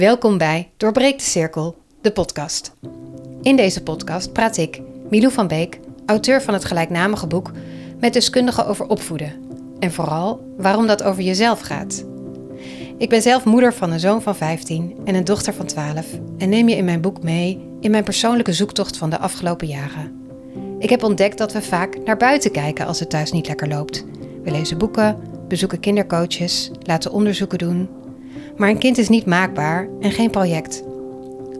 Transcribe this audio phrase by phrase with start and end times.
[0.00, 2.72] Welkom bij Doorbreek de Cirkel, de podcast.
[3.42, 4.80] In deze podcast praat ik,
[5.10, 7.50] Milou van Beek, auteur van het gelijknamige boek,
[7.98, 9.32] met deskundigen over opvoeden.
[9.78, 12.04] En vooral waarom dat over jezelf gaat.
[12.98, 16.06] Ik ben zelf moeder van een zoon van 15 en een dochter van 12
[16.38, 20.26] en neem je in mijn boek mee in mijn persoonlijke zoektocht van de afgelopen jaren.
[20.78, 24.04] Ik heb ontdekt dat we vaak naar buiten kijken als het thuis niet lekker loopt.
[24.42, 25.16] We lezen boeken,
[25.48, 27.99] bezoeken kindercoaches, laten onderzoeken doen.
[28.60, 30.82] Maar een kind is niet maakbaar en geen project.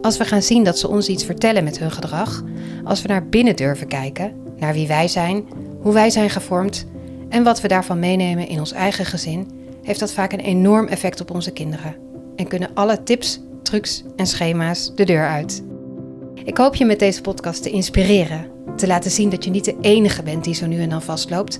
[0.01, 2.43] Als we gaan zien dat ze ons iets vertellen met hun gedrag,
[2.83, 5.45] als we naar binnen durven kijken, naar wie wij zijn,
[5.81, 6.85] hoe wij zijn gevormd
[7.29, 9.47] en wat we daarvan meenemen in ons eigen gezin,
[9.83, 11.95] heeft dat vaak een enorm effect op onze kinderen.
[12.35, 15.63] En kunnen alle tips, trucs en schema's de deur uit.
[16.43, 19.77] Ik hoop je met deze podcast te inspireren, te laten zien dat je niet de
[19.81, 21.59] enige bent die zo nu en dan vastloopt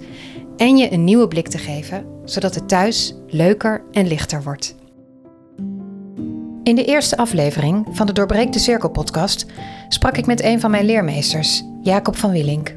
[0.58, 4.80] en je een nieuwe blik te geven, zodat het thuis leuker en lichter wordt.
[6.64, 9.46] In de eerste aflevering van de Doorbreek de Cirkel podcast
[9.88, 12.76] sprak ik met een van mijn leermeesters, Jacob van Willink.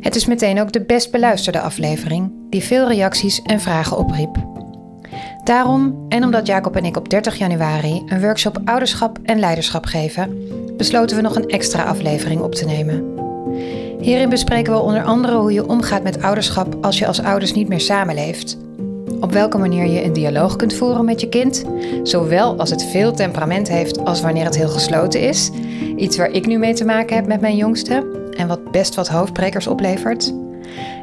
[0.00, 4.36] Het is meteen ook de best beluisterde aflevering die veel reacties en vragen opriep.
[5.44, 10.38] Daarom, en omdat Jacob en ik op 30 januari een workshop ouderschap en leiderschap geven,
[10.76, 13.04] besloten we nog een extra aflevering op te nemen.
[14.00, 17.68] Hierin bespreken we onder andere hoe je omgaat met ouderschap als je als ouders niet
[17.68, 18.58] meer samenleeft.
[19.22, 21.64] Op welke manier je een dialoog kunt voeren met je kind,
[22.02, 25.50] zowel als het veel temperament heeft als wanneer het heel gesloten is.
[25.96, 29.08] Iets waar ik nu mee te maken heb met mijn jongste en wat best wat
[29.08, 30.34] hoofdbrekers oplevert.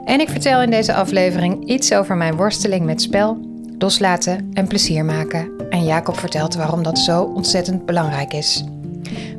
[0.06, 3.38] En ik vertel in deze aflevering iets over mijn worsteling met spel,
[3.78, 5.52] loslaten en plezier maken.
[5.70, 8.64] En Jacob vertelt waarom dat zo ontzettend belangrijk is.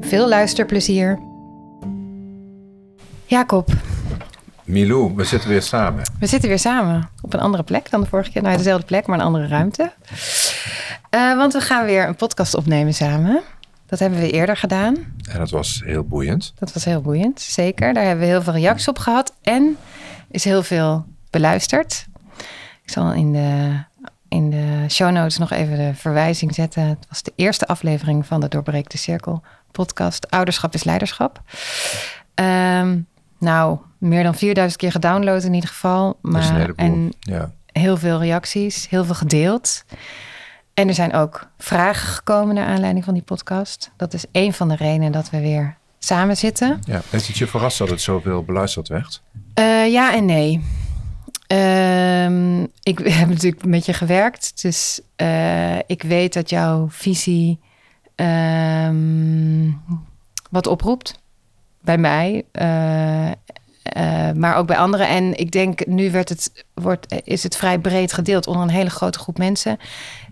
[0.00, 1.18] Veel luisterplezier.
[3.26, 3.68] Jacob,
[4.70, 6.02] Milou, we zitten weer samen.
[6.18, 8.42] we zitten weer samen op een andere plek dan de vorige keer.
[8.42, 9.92] Nou, dezelfde plek, maar een andere ruimte.
[11.10, 13.42] Eh, want we gaan weer een podcast opnemen samen.
[13.86, 14.96] Dat hebben we eerder gedaan.
[15.30, 16.52] En dat was heel boeiend.
[16.58, 17.94] Dat was heel boeiend, zeker.
[17.94, 19.76] Daar hebben we heel veel reacties op gehad en
[20.30, 22.06] is heel veel beluisterd.
[22.82, 23.82] Ik zal in de,
[24.28, 26.82] in de show notes nog even de verwijzing zetten.
[26.82, 30.30] Het was de eerste aflevering van de Doorbreek de Cirkel podcast.
[30.30, 31.42] Ouderschap is leiderschap.
[32.34, 32.98] Ehm,
[33.40, 36.18] nou, meer dan 4000 keer gedownload in ieder geval.
[36.22, 37.52] Dat is een Maar, en ja.
[37.66, 39.84] heel veel reacties, heel veel gedeeld.
[40.74, 43.90] En er zijn ook vragen gekomen naar aanleiding van die podcast.
[43.96, 46.80] Dat is een van de redenen dat we weer samen zitten.
[46.86, 47.00] ja.
[47.08, 49.22] Heeft het je verrast dat het zoveel beluisterd werd?
[49.54, 50.64] Eh, ja en nee.
[51.46, 57.60] Ehm, ik heb natuurlijk met je gewerkt, dus eh, ik weet dat jouw visie
[58.14, 59.70] ehm,
[60.50, 61.19] wat oproept
[61.80, 63.28] bij mij, eh,
[63.82, 65.08] eh, maar ook bij anderen.
[65.08, 68.90] En ik denk nu werd het, wordt, is het vrij breed gedeeld onder een hele
[68.90, 69.78] grote groep mensen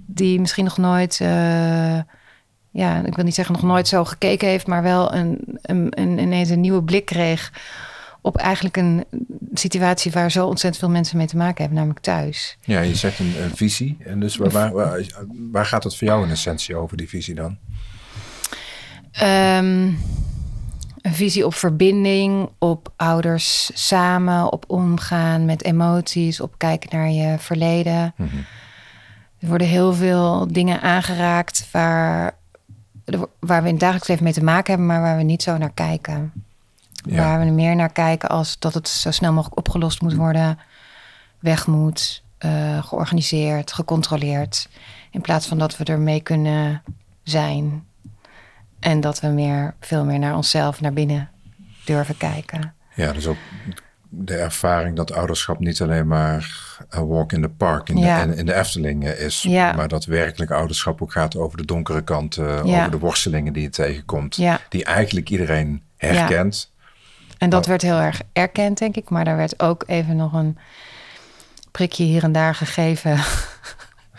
[0.06, 1.98] die misschien nog nooit, eh,
[2.70, 6.18] ja, ik wil niet zeggen nog nooit zo gekeken heeft, maar wel een, een, een,
[6.18, 7.52] ineens een nieuwe blik kreeg
[8.20, 9.04] op eigenlijk een
[9.54, 12.56] situatie waar zo ontzettend veel mensen mee te maken hebben, namelijk thuis.
[12.60, 13.96] Ja, je zegt een, een visie.
[14.04, 15.02] En dus waar, waar, waar,
[15.50, 17.58] waar gaat het voor jou in essentie over, die visie dan?
[19.12, 19.90] Ehm,
[21.02, 27.38] een visie op verbinding, op ouders samen, op omgaan met emoties, op kijken naar je
[27.38, 28.14] verleden.
[28.16, 28.36] Mhm.
[29.38, 32.34] Er worden heel veel dingen aangeraakt waar,
[33.38, 35.56] waar we in het dagelijks leven mee te maken hebben, maar waar we niet zo
[35.56, 36.32] naar kijken.
[36.92, 37.16] Ja.
[37.16, 40.58] Waar we er meer naar kijken als dat het zo snel mogelijk opgelost moet worden,
[41.38, 44.68] weg moet, eh, georganiseerd, gecontroleerd.
[45.10, 46.82] In plaats van dat we ermee kunnen
[47.22, 47.86] zijn.
[48.80, 51.30] En dat we meer, veel meer naar onszelf, naar binnen
[51.84, 52.74] durven kijken.
[52.94, 53.36] Ja, dus ook
[54.08, 56.52] de ervaring dat ouderschap niet alleen maar
[56.88, 58.26] een walk in the park in, Ja.
[58.26, 59.42] de, in, de Efteling eh, is.
[59.42, 59.72] Ja.
[59.72, 62.34] Maar dat werkelijk ouderschap ook gaat over de donkere kant.
[62.34, 62.60] Ja.
[62.60, 64.38] Over de worstelingen die je tegenkomt.
[64.68, 66.72] Die eigenlijk iedereen herkent.
[67.38, 69.10] En dat werd heel erg erkend, denk ik.
[69.10, 70.58] Maar daar werd ook even nog een
[71.70, 73.18] prikje hier en daar gegeven.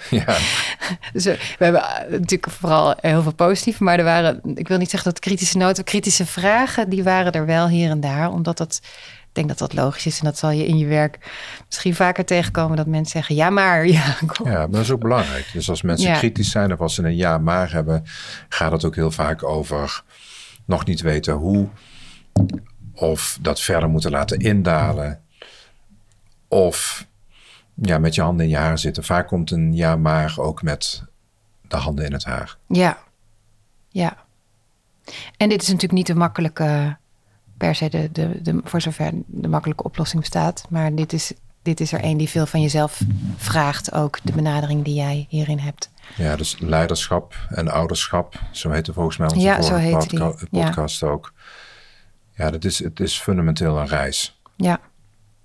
[0.09, 0.37] Ja.
[1.13, 3.79] Dus we hebben eh, natuurlijk vooral heel veel positief.
[3.79, 7.45] Maar er waren, ik wil niet zeggen dat kritische noten, kritische vragen, die waren er
[7.45, 8.31] wel hier en daar.
[8.31, 8.79] Omdat dat,
[9.19, 10.19] ik denk dat dat logisch is.
[10.19, 11.17] En dat zal je in je werk
[11.65, 14.47] misschien vaker tegenkomen dat mensen zeggen, ja maar, ja, kom.
[14.51, 15.49] Ja, maar dat is ook belangrijk.
[15.53, 16.17] Dus als mensen Ja.
[16.17, 18.03] kritisch zijn of als ze een ja maar hebben,
[18.49, 20.03] gaat het ook heel vaak over
[20.65, 21.67] nog niet weten hoe
[22.93, 25.21] of dat verder moeten laten indalen
[26.47, 27.05] of
[27.81, 29.03] ja, met je handen in je haar zitten.
[29.03, 31.03] Vaak komt een ja maar ook met
[31.67, 32.57] de handen in het haar.
[32.67, 32.97] Ja,
[33.89, 34.17] ja.
[35.37, 36.97] En dit is natuurlijk niet de makkelijke,
[37.57, 40.65] per se de, de, de, voor zover de makkelijke oplossing bestaat.
[40.69, 41.31] Maar dit is,
[41.61, 43.01] dit is er een die veel van jezelf
[43.37, 45.89] vraagt, ook de benadering die jij hierin hebt.
[46.15, 50.19] Ja, dus leiderschap en ouderschap, zo heette volgens mij onze Ja, zo vorige heette die,
[50.19, 50.63] podca- ja.
[50.65, 51.33] podcast ook.
[52.31, 54.41] Ja, dat is, het is fundamenteel een reis.
[54.55, 54.79] Ja,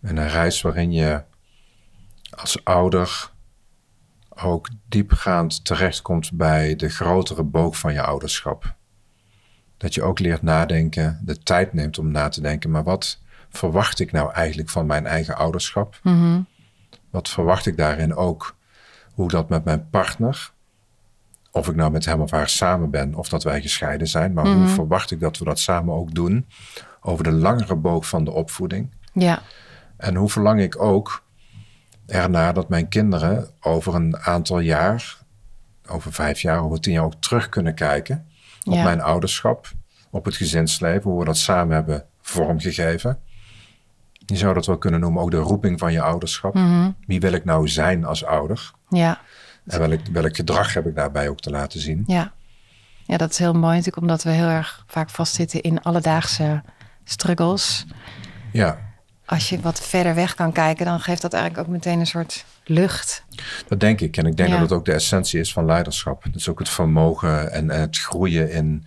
[0.03, 1.23] En een reis waarin je
[2.37, 3.33] als ouder
[4.43, 8.75] ook diepgaand terechtkomt bij de grotere boog van je ouderschap.
[9.77, 14.01] Dat je ook leert nadenken, de tijd neemt om na te denken, maar wat verwacht
[14.01, 16.01] ik nou eigenlijk van mijn eigen ouderschap?
[16.03, 16.41] Mhm.
[17.11, 18.57] Wat verwacht ik daarin ook?
[19.13, 20.53] Hoe dat met mijn partner,
[21.51, 24.47] of ik nou met hem of haar samen ben, of dat wij gescheiden zijn, maar
[24.47, 26.49] hoe verwacht ik dat we dat samen ook doen?
[27.01, 28.91] Over de langere boog van de opvoeding.
[29.13, 29.43] ja,
[29.97, 31.24] En hoe verlang ik ook
[32.07, 35.17] ernaar dat mijn kinderen over een aantal jaar,
[35.89, 38.27] over vijf jaar, over tien jaar ook terug kunnen kijken
[38.65, 38.83] op Ja.
[38.85, 39.73] mijn ouderschap,
[40.11, 43.19] op het gezinsleven, hoe we dat samen hebben vormgegeven.
[44.27, 46.55] Je zou dat wel kunnen noemen, ook de roeping van je ouderschap.
[47.07, 48.71] Wie wil ik nou zijn als ouder?
[48.89, 49.21] ja,
[49.67, 52.05] En welk, welk gedrag heb ik daarbij ook te laten zien?
[52.07, 52.33] ja.
[53.07, 56.63] Ja, dat is heel mooi natuurlijk, omdat we heel erg vaak vastzitten in alledaagse
[57.05, 57.87] struggles.
[58.53, 58.79] Ja,
[59.27, 62.45] Als je wat verder weg kan kijken, dan geeft dat eigenlijk ook meteen een soort
[62.65, 63.25] lucht.
[63.69, 64.17] dat denk ik.
[64.17, 64.55] En ik denk Ja.
[64.55, 66.25] dat het ook de essentie is van leiderschap.
[66.35, 68.85] Is ook het vermogen en, en het groeien in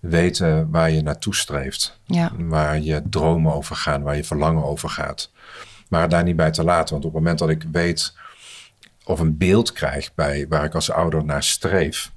[0.00, 2.00] weten waar je naartoe streeft.
[2.04, 5.30] Ja, Waar je dromen over gaan, waar je verlangen over gaat.
[5.88, 6.92] Maar daar niet bij te laten.
[6.92, 8.14] Want op het moment dat ik weet
[9.04, 12.10] of een beeld krijg bij waar ik als ouder naar streef.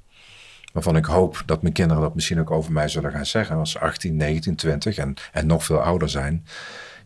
[0.73, 3.55] Waarvan ik hoop dat mijn kinderen dat misschien ook over mij zullen gaan zeggen.
[3.57, 6.45] Als ze 18, 19, 20 en, en nog veel ouder zijn.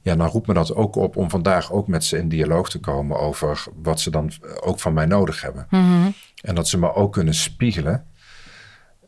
[0.08, 2.80] Ja, dan roept me dat ook op om vandaag ook met ze in dialoog te
[2.80, 5.68] komen over wat ze dan ook van mij nodig hebben.
[6.42, 8.06] En dat ze me ook kunnen spiegelen.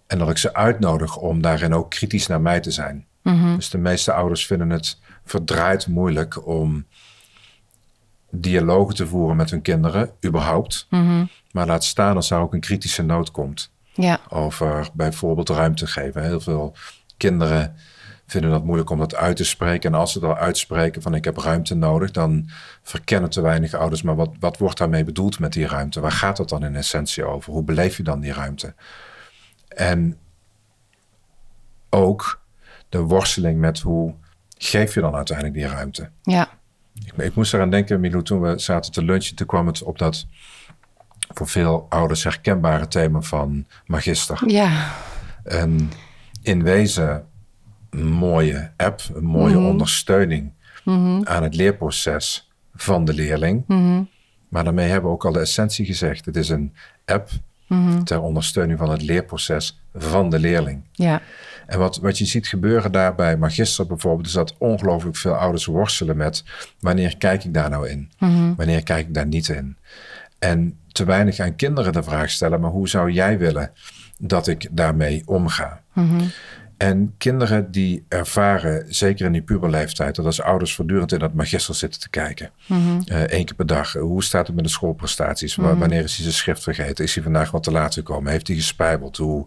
[0.07, 3.05] En dat ik ze uitnodig om daarin ook kritisch naar mij te zijn.
[3.55, 6.85] Dus de meeste ouders vinden het verdraaid moeilijk om
[8.31, 10.87] dialogen te voeren met hun kinderen, überhaupt.
[11.51, 16.23] Maar laat staan als daar ook een kritische noot komt ja, over bijvoorbeeld ruimte geven.
[16.23, 16.75] Heel veel
[17.17, 17.75] kinderen
[18.31, 19.93] vinden dat moeilijk om dat uit te spreken.
[19.93, 22.49] En als ze dat uitspreken van ik heb ruimte nodig, dan
[22.81, 24.01] verkennen te weinig ouders.
[24.01, 25.99] Maar wat, wat wordt daarmee bedoeld met die ruimte?
[25.99, 27.53] Waar gaat het dan in essentie over?
[27.53, 28.73] Hoe beleef je dan die ruimte?
[29.67, 30.17] En
[31.89, 32.41] ook
[32.89, 34.13] de worsteling met hoe
[34.57, 36.09] geef je dan uiteindelijk die ruimte?
[36.21, 36.49] ja,
[37.05, 39.97] Ik, ik moest eraan denken, Milou, toen we zaten te lunchen, toen kwam het op
[39.97, 40.27] dat
[41.33, 44.41] voor veel ouders herkenbare thema van magister.
[44.45, 44.91] ja,
[45.43, 45.91] Een
[46.41, 47.28] in wezen
[47.91, 50.51] mooie app, een mooie ondersteuning
[51.23, 53.63] aan het leerproces van de leerling.
[54.49, 56.25] Maar daarmee hebben we ook al de essentie gezegd.
[56.25, 56.73] Het is een
[57.05, 57.29] app
[58.03, 60.83] ter ondersteuning van het leerproces van de leerling.
[60.91, 61.21] ja,
[61.65, 65.65] En wat, wat je ziet gebeuren daar bij Magister bijvoorbeeld, is dat ongelooflijk veel ouders
[65.65, 66.43] worstelen met
[66.79, 68.11] wanneer kijk ik daar nou in?
[68.55, 69.77] Wanneer kijk ik daar niet in?
[70.39, 73.71] En te weinig aan kinderen de vraag stellen, maar hoe zou jij willen
[74.17, 75.81] dat ik daarmee omga?
[76.79, 81.75] En kinderen die ervaren, zeker in die puberleeftijd, dat als ouders voortdurend in dat magister
[81.75, 82.51] zitten te kijken.
[83.05, 83.93] Eh, Eén keer per dag.
[83.93, 85.55] Hoe staat het met de schoolprestaties?
[85.55, 87.03] Wa- Wanneer is hij zijn schrift vergeten?
[87.05, 88.31] Is hij vandaag wat te laat gekomen?
[88.31, 89.17] Heeft hij gespijbeld?
[89.17, 89.45] Hoe,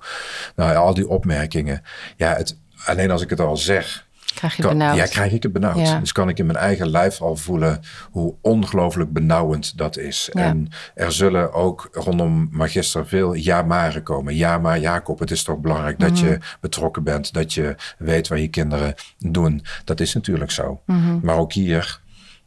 [0.57, 1.83] nou, al die opmerkingen.
[2.17, 4.97] Ja, het, alleen als ik het al zeg, krijg je benauwd.
[4.97, 5.79] ja, krijg ik het benauwd.
[5.89, 5.99] Ja.
[5.99, 7.81] Dus kan ik in mijn eigen lijf al voelen
[8.11, 10.29] hoe ongelooflijk benauwend dat is.
[10.33, 10.41] Ja.
[10.43, 14.35] En er zullen ook rondom magister veel ja-maren komen.
[14.37, 16.25] Ja, maar Jacob, het is toch belangrijk dat Mhm.
[16.25, 17.33] je betrokken bent.
[17.33, 19.65] Dat je weet wat je kinderen doen.
[19.85, 20.81] Dat is natuurlijk zo.
[20.87, 21.19] Mhm.
[21.23, 22.01] Maar ook hier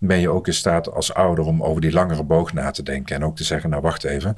[0.07, 3.15] ben je ook in staat als ouder om over die langere boog na te denken.
[3.15, 4.35] En ook te zeggen, nou wacht even.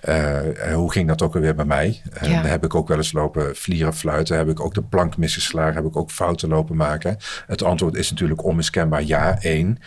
[0.00, 2.02] eh, hoe ging dat ook alweer bij mij?
[2.12, 2.42] Eh, Ja.
[2.46, 4.36] Heb ik ook wel eens lopen vlieren fluiten?
[4.36, 5.74] Heb ik ook de plank misgeslagen?
[5.74, 7.16] Heb ik ook fouten lopen maken?
[7.46, 9.78] Het antwoord is natuurlijk onmiskenbaar ja, één.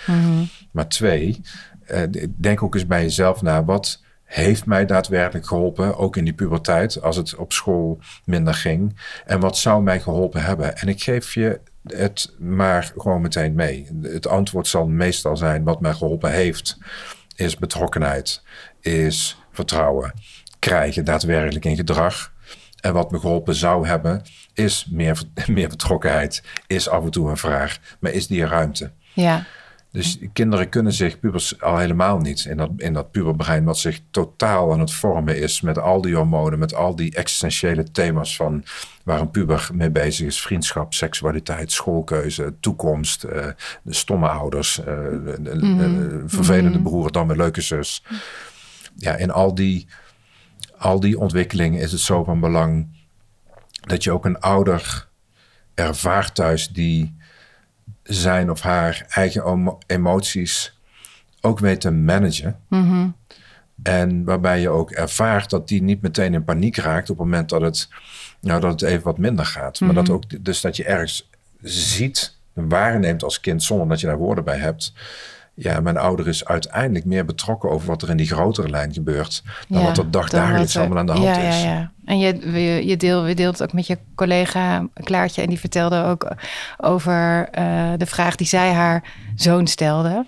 [0.72, 1.42] Maar twee,
[1.86, 2.02] eh,
[2.38, 3.64] denk ook eens bij jezelf na.
[3.64, 9.00] Wat heeft mij daadwerkelijk geholpen, ook in die puberteit, als het op school minder ging?
[9.26, 10.78] En wat zou mij geholpen hebben?
[10.78, 13.88] En ik geef je het maar gewoon meteen mee.
[14.02, 16.78] Het antwoord zal meestal zijn, wat mij geholpen heeft,
[17.36, 18.42] is betrokkenheid,
[18.82, 20.14] is vertrouwen,
[20.60, 22.32] krijgen daadwerkelijk in gedrag.
[22.80, 24.22] En wat me geholpen zou hebben,
[24.54, 28.92] is meer, meer betrokkenheid, is af en toe een vraag, maar is die ruimte?
[29.14, 29.46] Ja,
[29.94, 34.00] Dus kinderen kunnen zich, pubers al helemaal niet, in dat, in dat puberbrein wat zich
[34.12, 38.64] totaal aan het vormen is met al die hormonen, met al die existentiële thema's van
[39.04, 40.42] waar een puber mee bezig is.
[40.42, 43.48] Vriendschap, seksualiteit, schoolkeuze, toekomst, eh,
[43.84, 48.04] de stomme ouders, eh, de- de- de vervelende broer, dan weer leuke zus.
[48.96, 49.88] Ja, in al die,
[50.78, 52.88] al die ontwikkelingen is het zo van belang
[53.82, 55.08] dat je ook een ouder
[55.74, 57.16] ervaart thuis die
[58.04, 60.80] zijn of haar eigen emo- emoties
[61.42, 62.60] ook weet te managen.
[63.84, 67.50] En waarbij je ook ervaart dat die niet meteen in paniek raakt op het moment
[67.50, 67.88] dat het,
[68.42, 69.80] nou, dat het even wat minder gaat.
[69.80, 71.30] Maar dat ook, dus dat je ergens
[71.62, 74.94] ziet, waarneemt als kind zonder dat je daar woorden bij hebt.
[75.56, 79.44] Ja, mijn ouder is uiteindelijk meer betrokken over wat er in die grotere lijn gebeurt.
[79.68, 81.62] Dan Ja, wat er dagdagelijks allemaal aan de hand ja, is.
[81.62, 81.92] Ja, ja.
[82.06, 85.42] En je, je, je, deel, je deelt ook met je collega Klaartje.
[85.42, 86.36] En die vertelde ook
[86.78, 89.04] over eh, de vraag die zij haar
[89.36, 90.26] zoon stelde.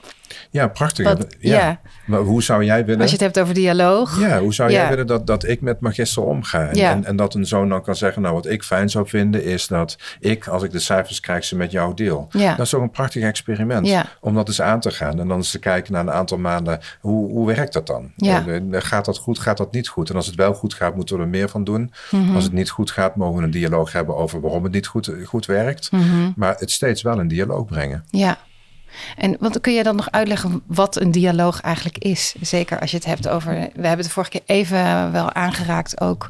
[0.52, 1.06] Ja, prachtig.
[1.06, 1.58] Wat- ja.
[1.60, 1.80] ja.
[2.06, 3.02] Maar hoe zou jij willen?
[3.02, 4.20] Als je het hebt over dialoog.
[4.20, 4.80] Ja, hoe zou Ja.
[4.80, 6.68] jij willen dat, dat ik met magister omga?
[6.70, 6.92] En, Ja.
[6.92, 9.68] en, en dat een zoon dan kan zeggen, nou wat ik fijn zou vinden is
[9.68, 12.28] dat ik, als ik de cijfers krijg, ze met jou deel.
[12.32, 12.56] Ja.
[12.56, 13.94] Dat is ook een prachtig experiment.
[14.22, 16.80] Om dat eens aan te gaan en dan eens te kijken na een aantal maanden,
[17.02, 18.12] hoe, hoe werkt dat dan?
[18.18, 20.10] Eh, gaat dat goed, gaat dat niet goed?
[20.10, 21.92] En als het wel goed gaat, moeten we er meer van doen.
[22.12, 22.36] Mhm.
[22.36, 25.12] Als het niet goed gaat, mogen we een dialoog hebben over waarom het niet goed,
[25.26, 25.92] goed werkt.
[25.92, 26.32] Mhm.
[26.36, 28.06] Maar het steeds wel in dialoog brengen.
[28.10, 28.38] Ja.
[29.18, 32.36] En want kun je dan nog uitleggen wat een dialoog eigenlijk is?
[32.42, 33.52] Zeker als je het hebt over.
[33.54, 36.30] We hebben het de vorige keer even wel aangeraakt ook.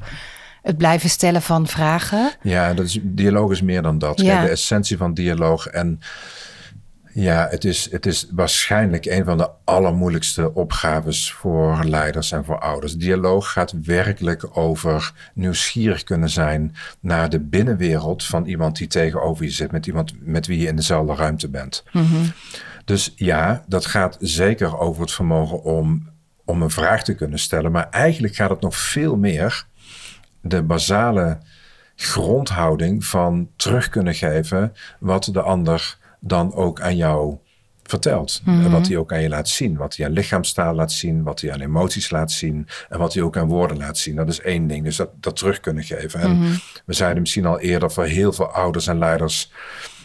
[0.62, 2.32] Het blijven stellen van vragen.
[2.42, 4.22] Ja, dat is, dialoog is meer dan dat.
[4.22, 4.34] Ja.
[4.34, 5.68] Kijk, de essentie van dialoog.
[5.68, 6.00] En
[7.16, 12.60] ja, het is, het is waarschijnlijk een van de allermoeilijkste opgaves voor leiders en voor
[12.60, 12.96] ouders.
[12.96, 19.52] Dialoog gaat werkelijk over nieuwsgierig kunnen zijn naar de binnenwereld van iemand die tegenover je
[19.52, 21.84] zit, met iemand met wie je in dezelfde ruimte bent.
[22.86, 26.10] Dus ja, dat gaat zeker over het vermogen om,
[26.46, 27.72] om een vraag te kunnen stellen.
[27.72, 29.66] Maar eigenlijk gaat het nog veel meer
[30.42, 31.38] de basale
[31.96, 37.38] grondhouding van terug kunnen geven wat de ander dan ook aan jou
[37.84, 38.42] vertelt.
[38.46, 39.78] En wat hij ook aan je laat zien.
[39.78, 43.24] Wat hij aan lichaamstaal laat zien, wat hij aan emoties laat zien en wat hij
[43.24, 44.16] ook aan woorden laat zien.
[44.16, 44.84] Dat is één ding.
[44.84, 46.20] Dus dat, dat terug kunnen geven.
[46.20, 49.52] En we zeiden misschien al eerder voor heel veel ouders en leiders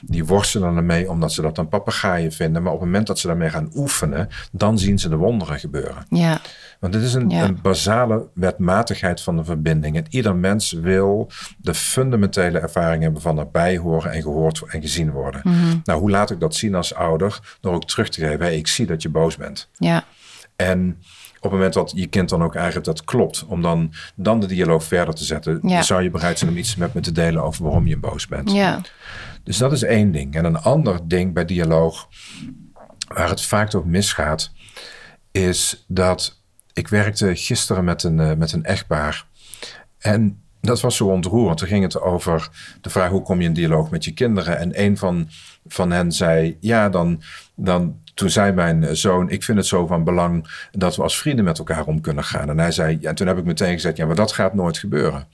[0.00, 2.62] die worstelen ermee omdat ze dat een papegaaien vinden.
[2.62, 6.06] Maar op het moment dat ze daarmee gaan oefenen, dan zien ze de wonderen gebeuren.
[6.08, 6.40] Ja.
[6.80, 7.42] Want dit is een, Ja.
[7.44, 9.96] een basale wetmatigheid van de verbinding.
[9.96, 15.10] En ieder mens wil de fundamentele ervaring hebben van erbij horen en gehoord en gezien
[15.10, 15.42] worden.
[15.84, 17.56] Nou, hoe laat ik dat zien als ouder?
[17.60, 19.68] Door ook terug te geven, hey, ik zie dat je boos bent.
[19.76, 20.04] Ja.
[20.56, 20.96] En
[21.36, 24.46] op het moment dat je kind dan ook eigenlijk dat klopt, om dan, dan de
[24.46, 25.82] dialoog verder te zetten, Ja.
[25.82, 28.52] zou je bereid zijn om iets met me te delen over waarom je boos bent.
[28.52, 28.80] Ja.
[29.44, 30.34] Dus dat is één ding.
[30.34, 32.08] En een ander ding bij dialoog,
[33.14, 34.52] waar het vaak ook misgaat,
[35.30, 36.39] is dat
[36.72, 39.26] ik werkte gisteren met een, eh, met een echtpaar.
[39.98, 41.58] En dat was zo ontroerend.
[41.58, 42.48] Toen ging het over
[42.80, 44.58] de vraag hoe kom je in dialoog met je kinderen.
[44.58, 45.28] En een van,
[45.66, 47.22] van hen zei, ja, dan,
[47.54, 51.44] dan, toen zei mijn zoon, ik vind het zo van belang dat we als vrienden
[51.44, 52.48] met elkaar om kunnen gaan.
[52.48, 54.78] En hij zei, ja, en toen heb ik meteen gezegd, ja, maar dat gaat nooit
[54.78, 55.26] gebeuren.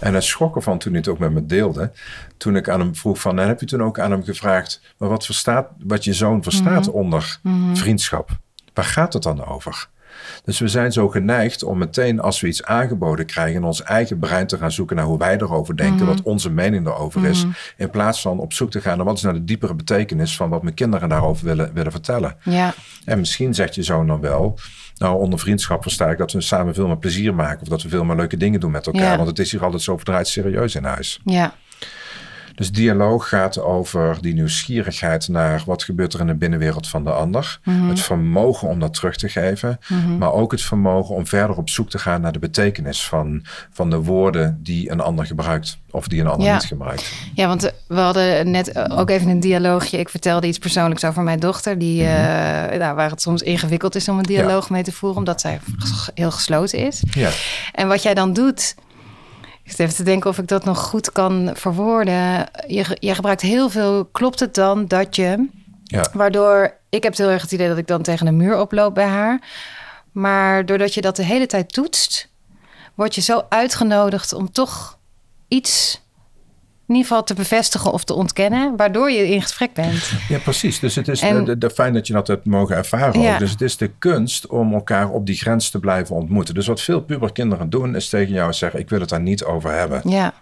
[0.00, 1.92] En hij schrok ervan toen hij het ook met me deelde.
[2.36, 5.08] Toen ik aan hem vroeg van, en heb je toen ook aan hem gevraagd, maar
[5.08, 7.40] wat, verstaat, wat je zoon verstaat onder
[7.72, 8.30] vriendschap?
[8.74, 9.88] Waar gaat het dan over?
[10.44, 14.18] Dus we zijn zo geneigd om meteen als we iets aangeboden krijgen in ons eigen
[14.18, 17.46] brein te gaan zoeken naar hoe wij erover denken, wat onze mening erover is.
[17.76, 20.48] In plaats van op zoek te gaan naar wat is nou de diepere betekenis van
[20.50, 22.36] wat mijn kinderen daarover willen, willen vertellen.
[22.42, 22.74] Ja.
[23.04, 24.58] En misschien zegt je zoon dan wel,
[24.96, 27.88] nou onder vriendschap versta ik dat we samen veel meer plezier maken of dat we
[27.88, 29.10] veel meer leuke dingen doen met elkaar.
[29.10, 29.16] Ja.
[29.16, 31.20] Want het is hier altijd zo verdraaid serieus in huis.
[31.24, 31.54] Ja.
[32.54, 37.10] Dus dialoog gaat over die nieuwsgierigheid naar wat gebeurt er in de binnenwereld van de
[37.10, 37.60] ander.
[37.70, 39.78] Het vermogen om dat terug te geven.
[40.18, 43.90] Maar ook het vermogen om verder op zoek te gaan naar de betekenis van, van
[43.90, 45.78] de woorden die een ander gebruikt.
[45.90, 46.54] Of die een ander Ja.
[46.54, 47.12] niet gebruikt.
[47.34, 49.98] Ja, want eh, we hadden net eh, ook even een dialoogje.
[49.98, 54.08] Ik vertelde iets persoonlijks over mijn dochter, die, eh, nou, waar het soms ingewikkeld is
[54.08, 55.60] om een dialoog mee te voeren, omdat zij
[56.14, 57.02] heel gesloten is.
[57.10, 57.30] Ja,
[57.72, 58.74] En wat jij dan doet,
[59.62, 62.48] ik zit even te denken of ik dat nog goed kan verwoorden.
[62.66, 64.04] Je, je gebruikt heel veel.
[64.04, 65.48] Klopt het dan dat je,
[65.84, 66.10] ja.
[66.12, 69.06] waardoor ik heb heel erg het idee dat ik dan tegen een muur oploop bij
[69.06, 69.42] haar,
[70.12, 72.28] maar doordat je dat de hele tijd toetst,
[72.94, 74.98] word je zo uitgenodigd om toch
[75.48, 76.01] iets
[76.88, 80.10] in ieder geval te bevestigen of te ontkennen, waardoor je in gesprek bent.
[80.28, 80.78] Ja, precies.
[80.78, 83.20] Dus het is En- de, de, fijn dat je dat hebt mogen ervaren.
[83.20, 83.38] Ja.
[83.38, 86.54] Dus het is de kunst om elkaar op die grens te blijven ontmoeten.
[86.54, 89.72] Dus wat veel puberkinderen doen, is tegen jou zeggen: Ik wil het daar niet over
[89.72, 90.00] hebben.
[90.10, 90.34] Ja,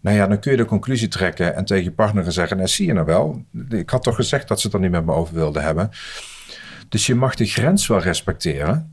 [0.00, 2.86] Nou ja, dan kun je de conclusie trekken en tegen je partner zeggen: Nou, zie
[2.86, 3.42] je nou wel?
[3.68, 5.90] Ik had toch gezegd dat ze het er niet met me over wilden hebben.
[6.88, 8.91] Dus je mag de grens wel respecteren.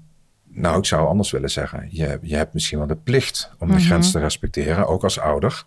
[0.59, 1.87] Nou, ik zou anders willen zeggen.
[1.89, 5.63] Je, je hebt misschien wel de plicht om de grens te respecteren, ook als ouder.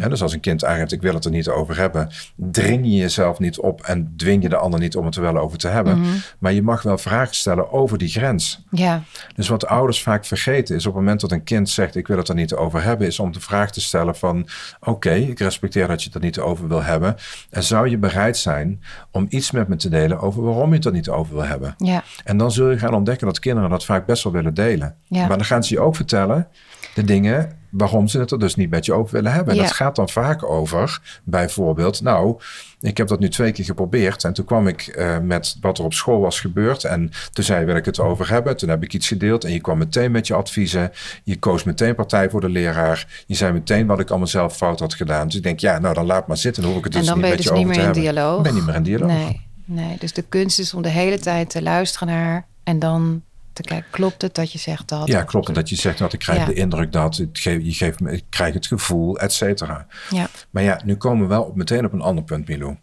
[0.00, 2.96] En dus als een kind aangeeft, ik wil het er niet over hebben, dring je
[2.96, 5.68] jezelf niet op en dwing je de ander niet om het er wel over te
[5.68, 6.04] hebben.
[6.38, 8.64] Maar je mag wel vragen stellen over die grens.
[8.70, 9.02] ja,
[9.34, 12.16] Dus wat ouders vaak vergeten is op het moment dat een kind zegt ik wil
[12.16, 14.48] het er niet over hebben, is om de vraag te stellen van
[14.80, 17.16] oké, ik respecteer dat je het er niet over wil hebben.
[17.50, 20.84] En zou je bereid zijn om iets met me te delen over waarom je het
[20.84, 21.74] er niet over wil hebben?
[21.78, 24.96] ja, En dan zul je gaan ontdekken dat kinderen dat vaak best wel willen delen.
[25.04, 25.26] Ja.
[25.26, 26.48] Maar dan gaan ze je ook vertellen
[26.94, 29.52] de dingen waarom ze het er dus niet met je over willen hebben.
[29.52, 29.66] En Ja.
[29.66, 32.40] dat gaat dan vaak over, bijvoorbeeld, nou,
[32.80, 35.84] ik heb dat nu twee keer geprobeerd en toen kwam ik eh, met wat er
[35.84, 38.56] op school was gebeurd en toen zei wil ik het over hebben.
[38.56, 40.90] Toen heb ik iets gedeeld en je kwam meteen met je adviezen.
[41.24, 43.24] Je koos meteen partij voor de leraar.
[43.26, 45.26] Je zei meteen wat ik allemaal zelf fout had gedaan.
[45.26, 46.62] Dus ik denk, ja, nou dan laat maar zitten.
[46.62, 47.82] Dan hoef ik het En dus dan niet ben je met dus je niet over
[47.84, 48.22] meer te in hebben.
[48.24, 48.42] dialoog.
[48.42, 49.10] Ben niet meer in dialoog.
[49.10, 53.22] Nee, nee, dus de kunst is om de hele tijd te luisteren naar en dan
[53.56, 55.06] te kijken, klopt het dat je zegt dat?
[55.06, 55.48] Ja, klopt.
[55.48, 56.44] En dat je zegt, dat ik krijg Ja.
[56.44, 59.86] de indruk dat, het geeft, je geeft me, ik krijg het gevoel, et cetera.
[60.10, 62.76] Ja, Maar ja, nu komen we wel op, meteen op een ander punt, Milou.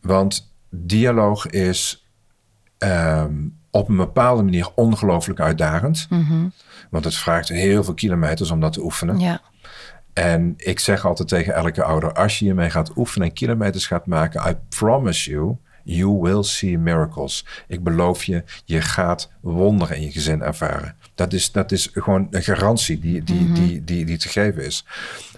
[0.00, 2.06] Want dialoog is
[2.78, 3.32] ehm,
[3.70, 6.08] op een bepaalde manier ongelooflijk uitdagend.
[6.90, 9.18] Want het vraagt heel veel kilometers om dat te oefenen.
[9.18, 9.40] ja,
[10.12, 14.06] En ik zeg altijd tegen elke ouder: als je hiermee gaat oefenen en kilometers gaat
[14.06, 17.46] maken, I promise you, you will see miracles.
[17.68, 20.96] Ik beloof je, je gaat wonderen in je gezin ervaren.
[21.14, 24.84] Dat is, dat is gewoon een garantie die, die, die, die, die te geven is.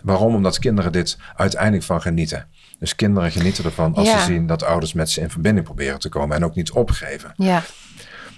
[0.02, 0.34] Waarom?
[0.34, 2.46] Omdat kinderen dit uiteindelijk van genieten.
[2.78, 4.18] Dus kinderen genieten ervan als Ja.
[4.18, 7.32] ze zien dat ouders met ze in verbinding proberen te komen en ook niet opgeven.
[7.36, 7.62] ja,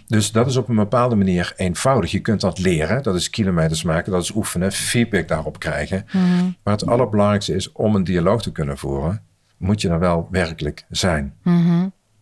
[0.07, 2.11] Dus dat is op een bepaalde manier eenvoudig.
[2.11, 3.03] Je kunt dat leren.
[3.03, 6.07] Dat is kilometers maken, dat is oefenen, feedback daarop krijgen.
[6.63, 9.23] Maar het allerbelangrijkste is om een dialoog te kunnen voeren,
[9.57, 11.35] moet je er wel werkelijk zijn.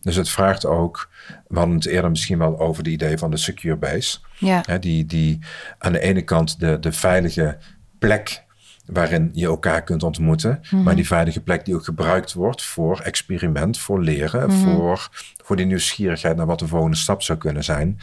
[0.07, 1.09] Dus het vraagt ook,
[1.47, 4.17] we hadden het eerder misschien wel over de idee van de secure base.
[4.37, 5.39] ja, Hè, die, die
[5.77, 7.57] aan de ene kant de, de veilige
[7.99, 8.43] plek
[8.85, 10.61] waarin je elkaar kunt ontmoeten.
[10.83, 15.09] Maar die veilige plek die ook gebruikt wordt voor experiment, voor leren, voor,
[15.43, 17.99] voor die nieuwsgierigheid naar wat de volgende stap zou kunnen zijn.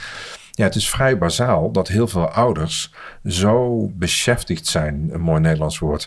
[0.50, 2.92] Ja, het is vrij bazaal dat heel veel ouders
[3.24, 6.06] zo beschäftigd zijn, een mooi Nederlands woord,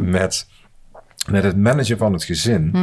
[0.00, 0.46] met
[1.30, 2.74] met het managen van het gezin,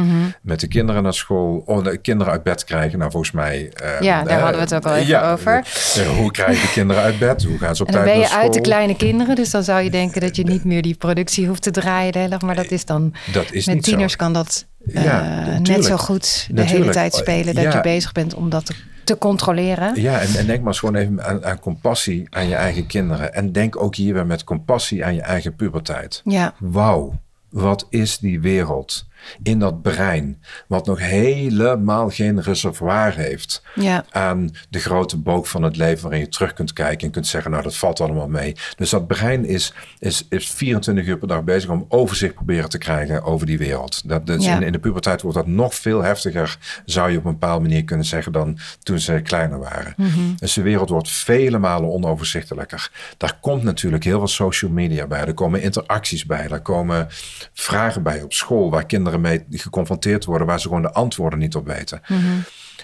[0.42, 2.98] met de kinderen naar school, oh, de kinderen uit bed krijgen.
[2.98, 3.70] Nou, volgens mij.
[3.72, 5.66] eh, Ja, daar eh, hadden we het ook al even ja, over.
[5.96, 7.44] eh, hoe krijg je de kinderen uit bed?
[7.44, 8.62] Hoe gaan ze op En dan tijd ben je naar uit de school?
[8.72, 11.70] kleine kinderen, dus dan zou je denken dat je niet meer die productie hoeft te
[11.70, 12.40] draaien de hele dag.
[12.40, 14.18] Maar dat is dan, Dat is met niet tieners zo.
[14.18, 16.82] kan dat eh, Ja, net zo goed de Natuurlijk.
[16.82, 17.54] hele tijd spelen.
[17.54, 17.72] Dat Ja.
[17.74, 20.00] je bezig bent om dat te, te controleren.
[20.00, 23.34] Ja, en, en denk maar eens gewoon even aan, aan compassie aan je eigen kinderen.
[23.34, 26.20] En denk ook hier weer met compassie aan je eigen puberteit.
[26.24, 29.06] Ja, Wauw, wat is die wereld
[29.42, 35.62] in dat brein, wat nog helemaal geen reservoir heeft ja, aan de grote boog van
[35.62, 38.54] het leven waarin je terug kunt kijken en kunt zeggen, nou dat valt allemaal mee.
[38.76, 42.78] Dus dat brein is, is, is 24 uur per dag bezig om overzicht proberen te
[42.78, 44.08] krijgen over die wereld.
[44.08, 44.56] Dat, dus Ja.
[44.56, 47.84] in, in de puberteit wordt dat nog veel heftiger, zou je op een bepaalde manier
[47.84, 49.94] kunnen zeggen, dan toen ze kleiner waren.
[50.38, 52.90] Dus de wereld wordt vele malen onoverzichtelijker.
[53.16, 57.06] Daar komt natuurlijk heel veel social media bij, er komen interacties bij, er komen
[57.52, 61.54] vragen bij op school waar kinderen mee geconfronteerd worden, waar ze gewoon de antwoorden niet
[61.54, 62.00] op weten.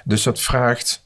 [0.05, 1.05] Dus dat vraagt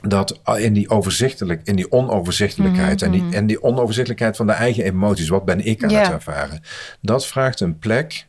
[0.00, 4.84] dat in die, overzichtelijk, in die onoverzichtelijkheid en, die, en die onoverzichtelijkheid van de eigen
[4.84, 6.62] emoties, wat ben ik aan het ervaren?
[7.00, 8.26] Dat vraagt een plek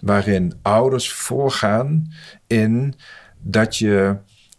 [0.00, 2.12] waarin ouders voorgaan
[2.46, 2.94] in
[3.38, 4.16] dat je,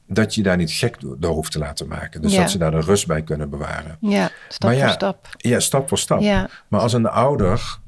[0.08, 2.22] dat je daar niet gek door door hoeft te laten maken.
[2.22, 3.98] Dus dat ze daar de rust bij kunnen bewaren.
[4.00, 5.28] ja, stap Maar ja, voor stap.
[5.38, 6.22] Ja, stap voor stap.
[6.22, 6.50] Ja.
[6.68, 7.80] Maar als een ouder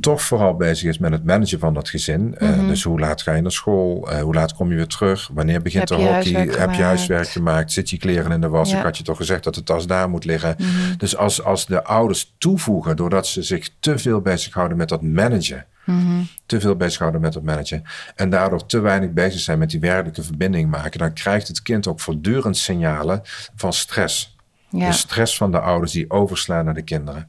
[0.00, 2.34] toch vooral bezig is met het managen van dat gezin.
[2.38, 2.66] eh, Mhm.
[2.66, 4.10] dus hoe laat ga je naar school?
[4.10, 5.30] Eh, hoe laat kom je weer terug?
[5.32, 6.48] Wanneer begint de hockey?
[6.58, 7.72] Heb je huiswerk gemaakt?
[7.72, 8.70] Zit je kleren in de was?
[8.70, 8.76] Ja.
[8.78, 10.54] Ik had je toch gezegd dat de tas daar moet liggen.
[10.58, 10.96] Mhm.
[10.96, 15.66] Dus als, als de ouders toevoegen doordat ze zich te veel bezighouden met dat managen.
[15.84, 16.22] Mhm.
[16.46, 17.82] Te veel bezighouden met het managen.
[18.14, 20.98] En daardoor te weinig bezig zijn met die werkelijke verbinding maken.
[20.98, 23.20] Dan krijgt het kind ook voortdurend signalen
[23.56, 24.33] van stress.
[24.74, 24.86] Ja.
[24.86, 27.28] De stress van de ouders die overslaan naar de kinderen.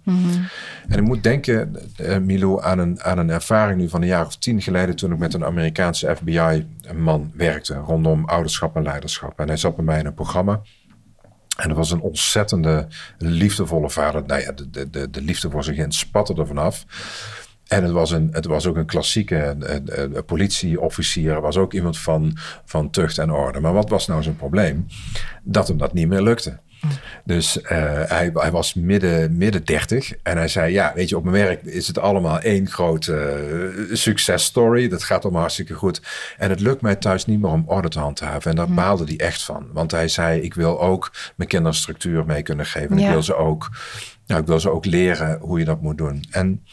[0.87, 4.25] En ik moet denken, eh, Milou, aan een, aan een ervaring nu van een jaar
[4.25, 4.95] of tien geleden...
[4.95, 7.73] toen ik met een Amerikaanse FBI-man werkte...
[7.73, 9.39] rondom ouderschap en leiderschap.
[9.39, 10.61] En hij zat bij mij in een programma...
[11.55, 14.23] En dat was een ontzettende liefdevolle vader.
[14.25, 16.85] Nou ja, de, de, de, de liefde voor zijn kind spatte er vanaf.
[17.67, 19.57] En het was, een, het was ook een klassieke
[20.25, 21.41] politieofficier.
[21.41, 23.59] Was ook iemand van, van tucht en orde.
[23.59, 24.87] Maar wat was nou zijn probleem?
[25.43, 26.59] Dat hem dat niet meer lukte.
[27.23, 31.23] Dus eh, hij, hij was midden, midden 30 en hij zei: Ja, weet je, op
[31.23, 34.87] mijn werk is het allemaal één grote eh, successtory.
[34.87, 36.01] Dat gaat allemaal hartstikke goed.
[36.37, 38.49] En het lukt mij thuis niet meer om orde te handhaven.
[38.51, 39.67] En daar baalde hij echt van.
[39.73, 42.97] Want hij zei: Ik wil ook mijn kinderen structuur mee kunnen geven.
[42.97, 43.05] Ja.
[43.05, 43.69] ik, wil ze ook,
[44.27, 46.25] nou, ik wil ze ook leren hoe je dat moet doen.
[46.31, 46.65] En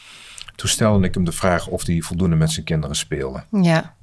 [0.57, 3.45] toen stelde ik hem de vraag of hij voldoende met zijn kinderen speelde.
[3.51, 3.95] Ja,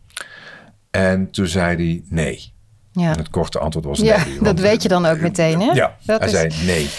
[0.91, 2.57] En toen zei hij: Nee.
[2.99, 3.11] Ja.
[3.11, 4.33] En het korte antwoord was Ja, nee.
[4.35, 5.71] dat want- weet je dan ook meteen, hè?
[5.71, 6.89] Ja, Dat hij is- zei nee.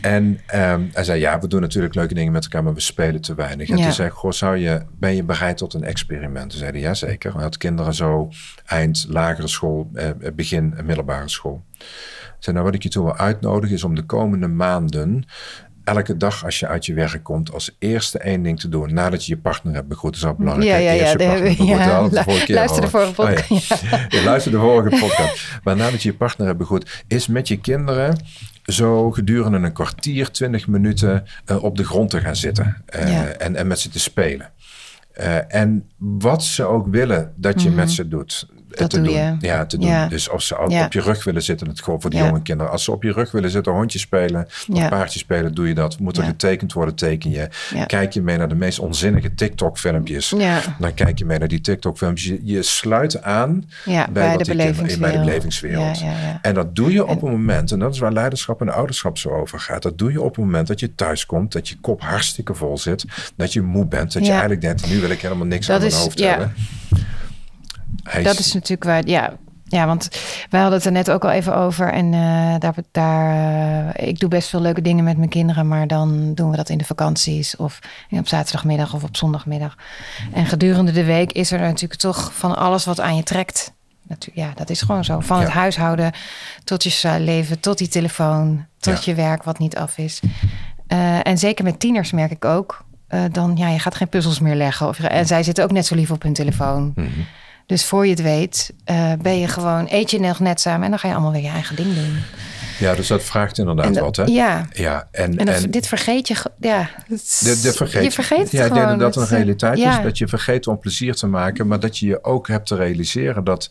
[0.00, 3.20] En ehm, hij zei, ja, we doen natuurlijk leuke dingen met elkaar, maar we spelen
[3.20, 3.68] te weinig.
[3.70, 3.82] En Ja.
[3.84, 6.50] toen zei ik, goh, zou je, ben je bereid tot een experiment?
[6.50, 7.32] Toen zei hij, ja zeker.
[7.34, 8.28] Hij had kinderen zo
[8.66, 11.64] eind lagere school, eh, begin middelbare school.
[11.78, 11.86] Toen
[12.38, 15.24] zei, nou, wat ik je toe wil uitnodigen is om de komende maanden
[15.86, 18.94] elke dag als je uit je werk komt, als eerste één ding te doen.
[18.94, 20.70] Nadat je je partner hebt begroet, is dat belangrijk.
[20.70, 21.00] Ja, ja, ja.
[21.00, 23.28] Eerst je de- partner begroeten, ja, hadden we de vorige keer luister de vorige Oh,
[23.28, 23.34] ja.
[23.34, 23.80] podcast.
[24.08, 25.48] Je luistert de vorige podcast.
[25.64, 28.16] Maar nadat je je partner hebt begroet, is met je kinderen
[28.64, 32.82] zo gedurende een kwartier, twintig minuten eh, op de grond te gaan zitten.
[32.86, 33.24] eh, Ja.
[33.26, 34.50] en, en met ze te spelen.
[35.12, 38.46] Eh, en wat ze ook willen dat je met ze doet.
[38.78, 39.16] Dat te doe doen.
[39.16, 39.36] je.
[39.40, 39.88] Ja, te doen.
[39.88, 40.06] Ja.
[40.08, 40.84] Dus of ze op, Ja.
[40.84, 42.26] op je rug willen zitten, het gewoon voor de Ja.
[42.26, 42.72] jonge kinderen.
[42.72, 45.98] Als ze op je rug willen zitten, hondje spelen, of paardje spelen, doe je dat.
[45.98, 47.48] Moet er getekend worden, teken je.
[47.86, 50.34] Kijk je mee naar de meest onzinnige TikTok-filmpjes.
[50.78, 52.26] Dan kijk je mee naar die TikTok-filmpjes.
[52.28, 53.64] Je, je sluit aan
[54.12, 55.00] bij, de die belevingswereld.
[55.00, 56.02] bij de belevingswereld.
[56.42, 59.28] En dat doe je op een moment, en dat is waar leiderschap en ouderschap zo
[59.28, 59.82] over gaat.
[59.82, 62.78] Dat doe je op het moment dat je thuis komt, dat je kop hartstikke vol
[62.78, 63.04] zit,
[63.36, 65.82] dat je moe bent, dat je eigenlijk denkt, nu wil ik helemaal niks Dat aan
[65.88, 66.52] mijn hoofd hebben.
[68.08, 69.32] Hij Dat is natuurlijk waar, ja.
[69.68, 70.08] Ja, want
[70.50, 71.92] wij hadden het er net ook al even over.
[71.92, 75.68] En eh, daar, daar, eh, ik doe best veel leuke dingen met mijn kinderen.
[75.68, 77.56] Maar dan doen we dat in de vakanties.
[77.56, 77.78] Of
[78.10, 79.76] op zaterdagmiddag of op zondagmiddag.
[80.32, 83.72] En gedurende de week is er natuurlijk toch van alles wat aan je trekt.
[84.02, 85.20] Natu- ja, dat is gewoon zo.
[85.20, 86.12] Van het huishouden
[86.64, 89.12] tot je leven, tot die telefoon, tot Ja.
[89.12, 90.20] je werk wat niet af is.
[90.86, 92.84] Eh, en zeker met tieners merk ik ook.
[93.32, 94.88] dan, ja, je gaat geen puzzels meer leggen.
[94.88, 96.92] Of, en zij zitten ook net zo lief op hun telefoon.
[96.94, 97.08] Mhm.
[97.66, 100.90] Dus voor je het weet, eh, ben je gewoon, eet je nog net samen en
[100.90, 102.16] dan ga je allemaal weer je eigen ding doen.
[102.78, 104.24] Ja, dus dat vraagt inderdaad dat- wat, hè?
[104.24, 106.88] Ja, Ja, en, en, dat- en dit vergeet je, ja.
[107.08, 108.86] het- de, de vergeet, je vergeet ja, ik gewoon.
[108.88, 109.98] denk dat een eh, realiteit ja.
[109.98, 110.04] is.
[110.04, 113.44] Dat je vergeet om plezier te maken, maar dat je je ook hebt te realiseren
[113.44, 113.70] dat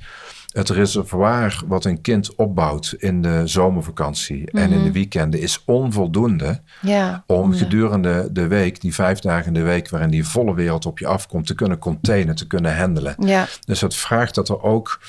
[0.53, 4.77] het reservoir wat een kind opbouwt in de zomervakantie en Mhm.
[4.77, 7.57] in de weekenden is onvoldoende Ja, om ja.
[7.57, 11.07] gedurende de week, die vijf dagen in de week waarin die volle wereld op je
[11.07, 13.15] afkomt, te kunnen containen, te kunnen handelen.
[13.19, 14.99] Ja, Dus dat vraagt dat er ook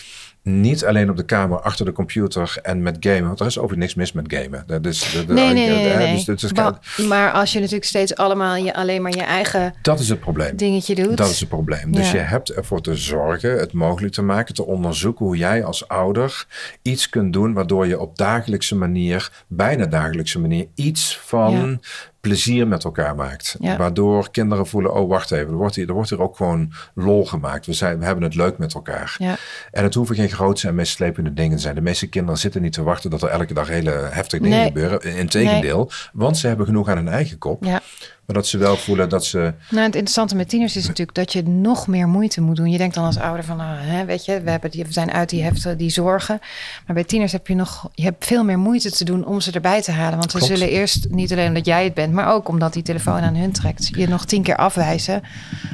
[0.48, 3.76] niet alleen op de kamer achter de computer en met gamen, want er is over
[3.78, 4.64] niks mis met gamen.
[4.66, 5.96] Dat is, dat, nee, nee, nee.
[5.96, 6.14] nee.
[6.14, 6.78] dus het is- Ba-
[7.08, 10.56] maar als je natuurlijk steeds allemaal je, alleen maar je eigen dat is het probleem.
[10.56, 11.16] dingetje doet.
[11.16, 11.92] Dat is het probleem.
[11.92, 12.16] Dus Ja.
[12.16, 16.46] je hebt ervoor te zorgen, het mogelijk te maken, te onderzoeken hoe jij als ouder
[16.82, 21.80] iets kunt doen waardoor je op dagelijkse manier, bijna dagelijkse manier, iets van
[22.20, 23.56] plezier met elkaar maakt.
[23.60, 23.76] Ja.
[23.76, 27.24] Waardoor kinderen voelen, oh wacht even, er wordt, hier, er wordt hier ook gewoon lol
[27.26, 27.66] gemaakt.
[27.66, 29.14] We, zijn, we hebben het leuk met elkaar.
[29.18, 29.36] Ja.
[29.70, 31.74] En het hoeven geen grootse en meeslepende dingen te zijn.
[31.74, 34.66] De meeste kinderen zitten niet te wachten dat er elke dag hele heftige dingen Nee.
[34.66, 35.02] gebeuren.
[35.02, 37.64] Integendeel, want ze hebben genoeg aan hun eigen kop.
[37.64, 37.80] Ja.
[38.26, 39.38] Maar dat ze wel voelen dat ze...
[39.70, 42.70] Nou, het interessante met tieners is natuurlijk dat je nog meer moeite moet doen.
[42.70, 45.12] Je denkt dan als ouder van, ah, hè, weet je, we, hebben die, we zijn
[45.12, 46.38] uit die heften, die zorgen.
[46.86, 49.52] Maar bij tieners heb je nog, je hebt veel meer moeite te doen om ze
[49.52, 50.18] erbij te halen.
[50.18, 53.20] Want ze zullen eerst, niet alleen omdat jij het bent, maar ook omdat die telefoon
[53.20, 55.22] aan hun trekt, je nog tien keer afwijzen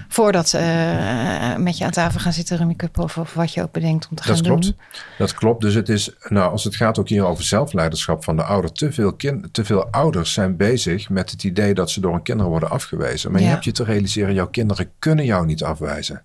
[0.08, 3.62] voordat ze eh, met je aan tafel gaan zitten, rummy cup of, of wat je
[3.62, 4.62] ook bedenkt om te gaan Dat klopt.
[4.62, 4.76] doen.
[5.18, 5.60] Dat klopt.
[5.60, 8.92] Dus het is, nou, als het gaat ook hier over zelfleiderschap van de ouder, te
[8.92, 12.50] veel, kind, te veel ouders zijn bezig met het idee dat ze door hun kinderen
[12.50, 13.30] worden afgewezen.
[13.30, 13.52] Maar je Ja.
[13.52, 16.22] hebt je te realiseren, jouw kinderen kunnen jou niet afwijzen.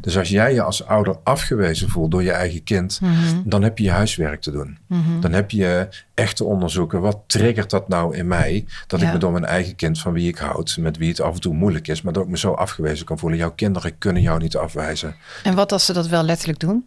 [0.00, 3.42] Dus als jij je als ouder afgewezen voelt door je eigen kind, Mhm.
[3.44, 4.78] dan heb je je huiswerk te doen.
[5.20, 8.64] Dan heb je echt te onderzoeken, wat triggert dat nou in mij?
[8.86, 9.06] Dat Ja.
[9.06, 11.40] ik me door mijn eigen kind, van wie ik houd, met wie het af en
[11.40, 13.38] toe moeilijk is, maar dat ik me zo afgewezen kan voelen.
[13.38, 15.14] Jouw kinderen kunnen jou niet afwijzen.
[15.42, 16.86] En wat als ze dat wel letterlijk doen?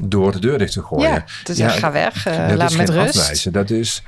[0.00, 1.08] Door de deur dicht te gooien.
[1.10, 3.18] Ja, te zeggen, ga weg, eh, laat me met rust.
[3.18, 3.52] afwijzen.
[3.52, 4.02] Dat, is,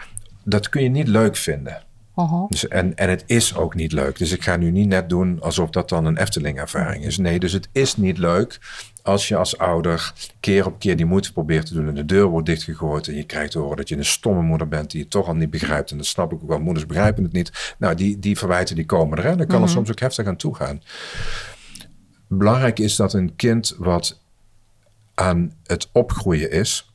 [0.45, 1.83] dat kun je niet leuk vinden.
[2.23, 2.49] Uh-huh.
[2.49, 4.19] Dus, en, en het is ook niet leuk.
[4.19, 7.19] Dus ik ga nu niet net doen alsof dat dan een Efteling-ervaring is.
[7.19, 8.59] Nee, dus het is niet leuk
[9.03, 12.27] als je als ouder keer op keer die moeite probeert te doen en de deur
[12.27, 15.11] wordt dichtgegooid en je krijgt te horen dat je een stomme moeder bent die het
[15.11, 15.91] toch al niet begrijpt.
[15.91, 16.61] En dat snap ik ook wel.
[16.61, 17.75] Moeders begrijpen het niet.
[17.79, 19.25] Nou, die, die verwijten die komen er.
[19.25, 19.37] Hè?
[19.37, 20.83] Dan kan er soms ook heftig aan toegaan.
[22.29, 24.21] Belangrijk is dat een kind wat
[25.15, 26.90] aan het opgroeien is.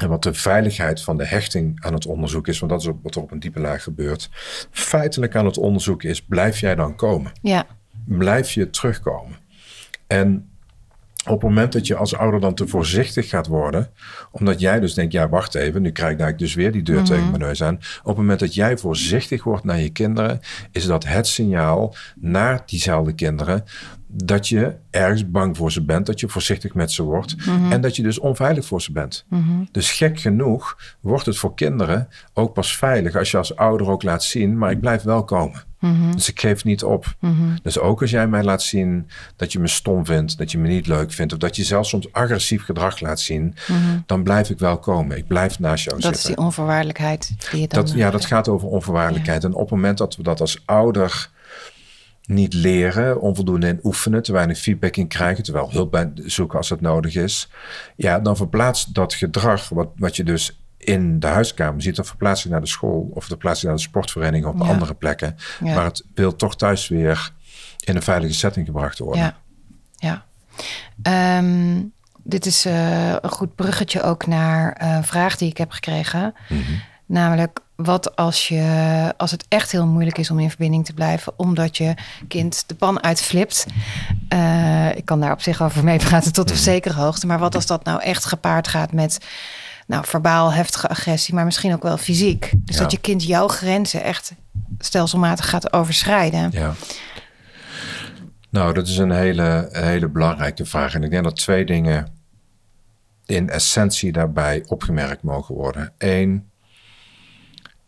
[0.00, 3.14] En wat de veiligheid van de hechting aan het onderzoeken is, want dat is wat
[3.14, 4.30] er op een diepe laag gebeurt.
[4.70, 7.32] Feitelijk aan het onderzoeken is: blijf jij dan komen?
[7.42, 7.66] Ja,
[8.04, 9.36] Blijf je terugkomen?
[10.06, 10.48] En
[11.26, 13.90] op het moment dat je als ouder dan te voorzichtig gaat worden,
[14.30, 17.30] omdat jij dus denkt: ja, wacht even, nu krijg ik dus weer die deur tegen
[17.30, 17.74] mijn neus aan.
[17.74, 20.40] Op het moment dat jij voorzichtig wordt naar je kinderen,
[20.72, 23.64] is dat het signaal naar diezelfde kinderen
[24.16, 27.34] dat je ergens bang voor ze bent, dat je voorzichtig met ze wordt
[27.70, 29.26] en dat je dus onveilig voor ze bent.
[29.70, 34.02] Dus gek genoeg wordt het voor kinderen ook pas veilig als je als ouder ook
[34.02, 35.62] laat zien, maar ik blijf wel komen.
[36.14, 37.14] Dus ik geef niet op.
[37.62, 40.68] Dus ook als jij mij laat zien dat je me stom vindt, dat je me
[40.68, 43.54] niet leuk vindt, of dat je zelfs soms agressief gedrag laat zien,
[44.06, 45.16] dan blijf ik wel komen.
[45.16, 46.36] Ik blijf naast jou dat is zitten.
[46.36, 47.84] die onvoorwaardelijkheid die je dan...
[47.84, 49.44] Dat, ja, dat gaat over onvoorwaardelijkheid.
[49.44, 51.30] En op het moment dat we dat als ouder
[52.26, 56.68] niet leren, onvoldoende in oefenen, te weinig feedback in krijgen, terwijl hulp bij zoeken als
[56.68, 57.48] het nodig is,
[57.96, 62.42] ja, dan verplaatst dat gedrag, wat, wat je dus in de huiskamer ziet, of verplaatst
[62.42, 64.68] zich naar de school of verplaatst zich naar de sportvereniging op Ja.
[64.68, 65.36] andere plekken.
[65.64, 65.74] Ja.
[65.74, 67.32] Maar het wil toch thuis weer
[67.84, 69.22] in een veilige setting gebracht worden.
[69.22, 69.36] Ja,
[69.96, 70.24] ja.
[71.02, 71.82] Ehm,
[72.22, 76.34] dit is eh, een goed bruggetje ook naar eh, een vraag die ik heb gekregen.
[76.48, 76.72] Mhm.
[77.06, 81.32] Namelijk, wat als, je, als het echt heel moeilijk is om in verbinding te blijven,
[81.36, 81.94] omdat je
[82.28, 83.66] kind de pan uitflipt?
[84.28, 87.26] Eh, ik kan daar op zich over meepraten tot op zekere hoogte.
[87.26, 89.18] Maar wat als dat nou echt gepaard gaat met
[89.86, 92.52] nou, verbaal heftige agressie, maar misschien ook wel fysiek?
[92.56, 92.82] Dus Ja.
[92.82, 94.32] dat je kind jouw grenzen echt
[94.78, 96.50] stelselmatig gaat overschrijden.
[96.52, 96.74] Ja.
[98.50, 100.94] Nou, dat is een hele, een hele belangrijke vraag.
[100.94, 102.06] En ik denk dat twee dingen
[103.26, 105.92] in essentie daarbij opgemerkt mogen worden.
[105.98, 106.50] Eén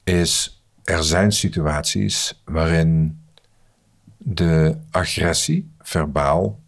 [0.06, 3.20] is, er zijn situaties waarin
[4.18, 6.60] de agressie, verbaal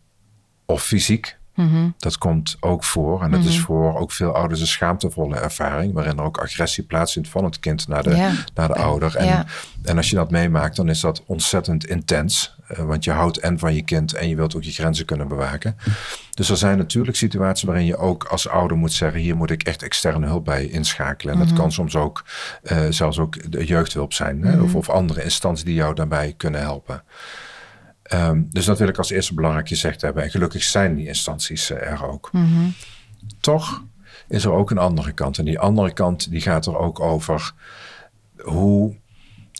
[0.64, 1.88] of fysiek, Mhm.
[1.98, 3.22] dat komt ook voor.
[3.22, 7.28] En dat is voor ook veel ouders een schaamtevolle ervaring, waarin er ook agressie plaatsvindt
[7.28, 8.10] van het kind naar de,
[8.54, 9.16] naar de ouder.
[9.16, 9.46] En,
[9.82, 12.56] en als je dat meemaakt, dan is dat ontzettend intens.
[12.68, 15.28] eh, want je houdt en van je kind en je wilt ook je grenzen kunnen
[15.28, 15.76] bewaken.
[16.34, 19.62] Dus er zijn natuurlijk situaties waarin je ook als ouder moet zeggen: hier moet ik
[19.62, 21.34] echt externe hulp bij inschakelen.
[21.34, 22.24] En dat kan soms ook
[22.62, 26.60] eh, zelfs ook de jeugdhulp zijn, hè, of, of andere instanties die jou daarbij kunnen
[26.60, 27.02] helpen.
[28.08, 30.22] Ehm, dus dat wil ik als eerste belangrijk gezegd hebben.
[30.22, 32.30] En gelukkig zijn die instanties eh, er ook.
[33.40, 33.84] Toch
[34.28, 35.38] is er ook een andere kant.
[35.38, 37.52] En die andere kant die gaat er ook over
[38.36, 38.96] hoe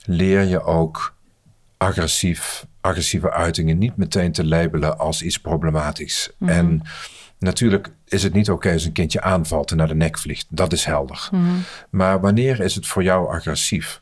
[0.04, 1.16] leer je ook
[1.76, 6.30] agressief, agressieve uitingen niet meteen te labelen als iets problematisch.
[6.38, 6.82] En
[7.38, 10.46] natuurlijk is het niet oké als een kindje aanvalt en naar de nek vliegt.
[10.48, 11.28] Dat is helder.
[11.90, 14.00] Maar wanneer is het voor jou agressief?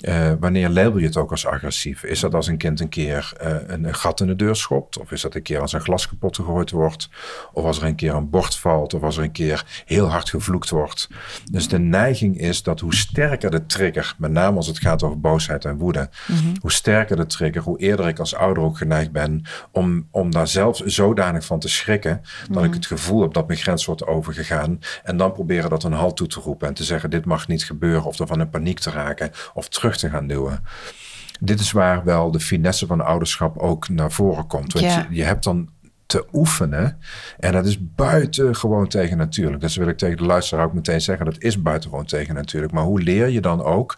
[0.00, 2.02] Eh, wanneer label je het ook als agressief?
[2.02, 4.98] Is dat als een kind een keer eh, een, een gat in de deur schopt?
[4.98, 7.08] Of is dat een keer als een glas kapot gegooid wordt?
[7.52, 8.94] Of als er een keer een bord valt?
[8.94, 11.08] Of als er een keer heel hard gevloekt wordt?
[11.50, 15.20] Dus de neiging is dat hoe sterker de trigger, met name als het gaat over
[15.20, 16.08] boosheid en woede,
[16.60, 20.48] hoe sterker de trigger, hoe eerder ik als ouder ook geneigd ben om, om daar
[20.48, 24.78] zelf zodanig van te schrikken, dat ik het gevoel heb dat mijn grens wordt overgegaan.
[25.02, 27.64] En dan proberen dat een halt toe te roepen en te zeggen: dit mag niet
[27.64, 30.64] gebeuren, of ervan in paniek te raken, of terug te gaan duwen.
[31.40, 34.72] Dit is waar wel de finesse van ouderschap ook naar voren komt.
[34.72, 35.06] Want Ja.
[35.10, 35.68] je, je hebt dan
[36.06, 36.98] te oefenen.
[37.38, 39.60] En dat is buitengewoon tegen natuurlijk.
[39.60, 42.72] Dus wil ik tegen de luisteraar ook meteen zeggen: dat is buitengewoon tegen natuurlijk.
[42.72, 43.96] Maar hoe leer je dan ook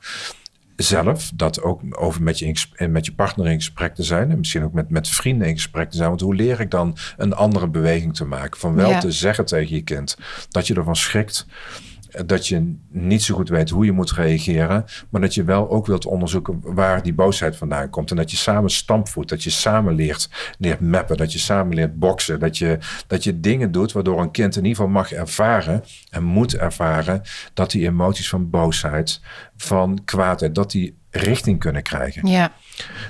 [0.77, 4.31] zelf dat ook over met je, in met je partner in gesprek te zijn.
[4.31, 6.09] En misschien ook met, met vrienden in gesprek te zijn.
[6.09, 8.61] Want hoe leer ik dan een andere beweging te maken?
[8.61, 8.99] Van wel Ja.
[8.99, 10.17] te zeggen tegen je kind
[10.51, 11.47] dat je ervan schrikt.
[12.27, 14.85] Dat je niet zo goed weet hoe je moet reageren.
[15.11, 18.11] Maar dat je wel ook wilt onderzoeken waar die boosheid vandaan komt.
[18.11, 19.29] En dat je samen stampvoet.
[19.29, 21.17] Dat je samen leert, leert mappen.
[21.17, 22.41] Dat je samen leert boksen.
[22.41, 25.85] Dat je, dat je dingen doet waardoor een kind in ieder geval mag ervaren.
[26.11, 27.23] En moet ervaren
[27.55, 29.21] dat die emoties van boosheid,
[29.57, 32.27] van kwaadheid, dat die richting kunnen krijgen.
[32.27, 32.53] Ja,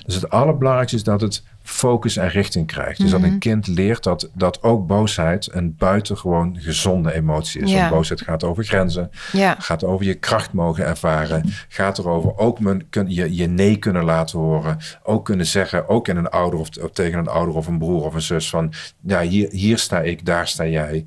[0.06, 3.00] Dus het allerbelangrijkste is dat het focus en richting krijgt.
[3.00, 3.32] Dus dat Mhm.
[3.32, 7.70] een kind leert dat, dat ook boosheid een buitengewoon gezonde emotie is.
[7.70, 7.78] Ja.
[7.78, 12.60] Want boosheid gaat over grenzen, ja, gaat over je kracht mogen ervaren, gaat erover ook
[12.60, 16.60] men, kun, je, je nee kunnen laten horen, ook kunnen zeggen, ook in een ouder
[16.60, 19.78] of, of tegen een ouder of een broer of een zus van, ja, hier, hier
[19.78, 21.04] sta ik, daar sta jij.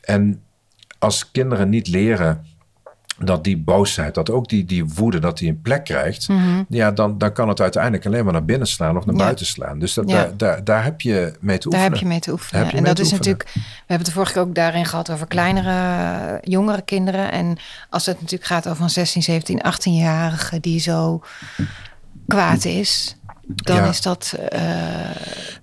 [0.00, 0.42] En
[0.98, 2.46] als kinderen niet leren
[3.24, 6.28] dat die boosheid, dat ook die, die woede, dat die een plek krijgt,
[6.68, 9.22] ja, dan, dan kan het uiteindelijk alleen maar naar binnen slaan of naar Ja.
[9.22, 9.78] buiten slaan.
[9.78, 10.16] Dus dat, Ja.
[10.24, 11.82] daar, daar, daar heb je mee te daar oefenen.
[11.92, 12.72] heb je mee te oefenen.
[12.72, 13.16] en dat is oefenen.
[13.18, 17.32] natuurlijk, we hebben het de vorige keer ook daarin gehad over kleinere, jongere kinderen.
[17.32, 17.56] En
[17.90, 21.22] als het natuurlijk gaat over een 16, 17, 18-jarige die zo
[22.26, 23.16] kwaad is,
[23.54, 23.88] dan Ja.
[23.88, 24.60] is dat, eh,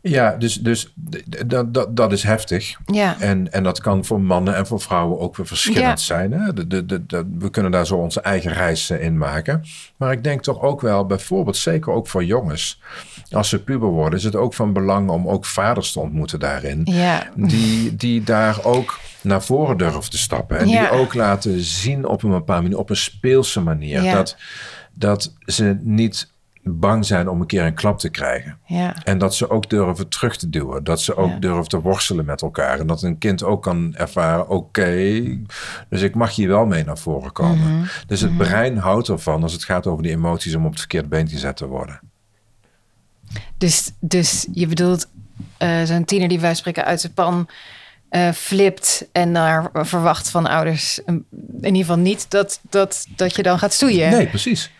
[0.02, 0.93] Ja, dus, dus
[1.45, 2.78] dat, dat, dat is heftig.
[2.86, 5.95] ja, En, en dat kan voor mannen en voor vrouwen ook weer verschillend Ja.
[6.06, 6.32] zijn.
[6.32, 6.54] Hè?
[6.54, 9.63] De, de, de, de- we kunnen daar zo onze eigen reis in maken.
[9.97, 12.82] Maar ik denk toch ook wel, bijvoorbeeld zeker ook voor jongens.
[13.32, 16.82] Als ze puber worden, is het ook van belang om ook vaders te ontmoeten daarin.
[16.84, 20.58] ja, Die, die daar ook naar voren durven te stappen.
[20.60, 24.12] En die ook laten zien op een bepaalde manier, op een speelse manier.
[24.12, 24.36] Dat,
[24.93, 26.32] dat ze niet
[26.69, 28.58] bang zijn om een keer een klap te krijgen.
[28.65, 30.84] ja, En dat ze ook durven terug te duwen.
[30.84, 31.39] Dat ze ook Ja.
[31.39, 32.80] durven te worstelen met elkaar.
[32.80, 35.21] En dat een kind ook kan ervaren: oké,
[35.89, 37.77] dus ik mag hier wel mee naar voren komen.
[37.77, 37.88] Mhm.
[38.08, 41.08] Dus het brein houdt ervan als het gaat over die emoties om op het verkeerde
[41.08, 41.99] been gezet te worden.
[43.58, 45.08] Dus, dus je bedoelt
[45.58, 47.49] eh, zo'n tiener die wij spreken uit zijn pan
[48.10, 51.25] eh, flipt en naar verwacht van ouders in
[51.62, 54.10] ieder geval niet dat, dat, dat je dan gaat stoeien.
[54.10, 54.71] Nee, precies.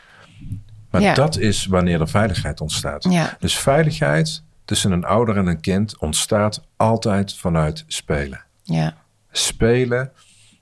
[1.00, 1.14] Maar Ja.
[1.14, 3.04] dat is wanneer er veiligheid ontstaat.
[3.10, 3.36] Ja.
[3.40, 8.44] Dus veiligheid tussen een ouder en een kind ontstaat altijd vanuit spelen.
[8.64, 8.96] Ja,
[9.32, 10.12] spelen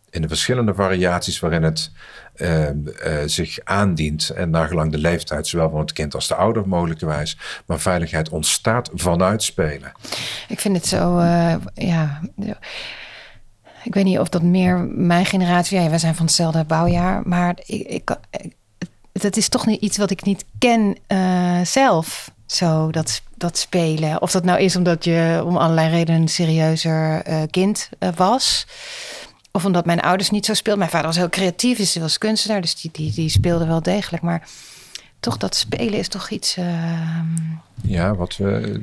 [0.09, 1.91] in de verschillende variaties waarin het
[2.35, 2.75] eh, eh,
[3.25, 4.29] zich aandient.
[4.29, 7.37] En nagelang de leeftijd, zowel van het kind als de ouder mogelijkerwijs.
[7.65, 9.91] Maar veiligheid ontstaat vanuit spelen.
[10.47, 12.21] Ik vind het zo, eh, ja.
[13.83, 15.79] Ik weet niet of dat meer mijn generatie.
[15.79, 17.21] Ja, wij zijn van hetzelfde bouwjaar.
[17.25, 18.17] Maar ik, ik,
[19.21, 22.31] dat is toch niet iets wat ik niet ken eh, zelf.
[22.45, 24.21] Zo, dat, dat spelen.
[24.21, 28.67] Of dat nou is omdat je om allerlei redenen een serieuzer eh, kind eh, was.
[29.51, 30.79] Of omdat mijn ouders niet zo speelden.
[30.79, 32.61] Mijn vader was heel creatief, is was kunstenaar.
[32.61, 34.23] Dus die, die, die speelde wel degelijk.
[34.23, 34.47] Maar
[35.25, 36.57] toch dat spelen is toch iets.
[36.57, 37.25] ehm,
[37.81, 38.81] Ja, wat we.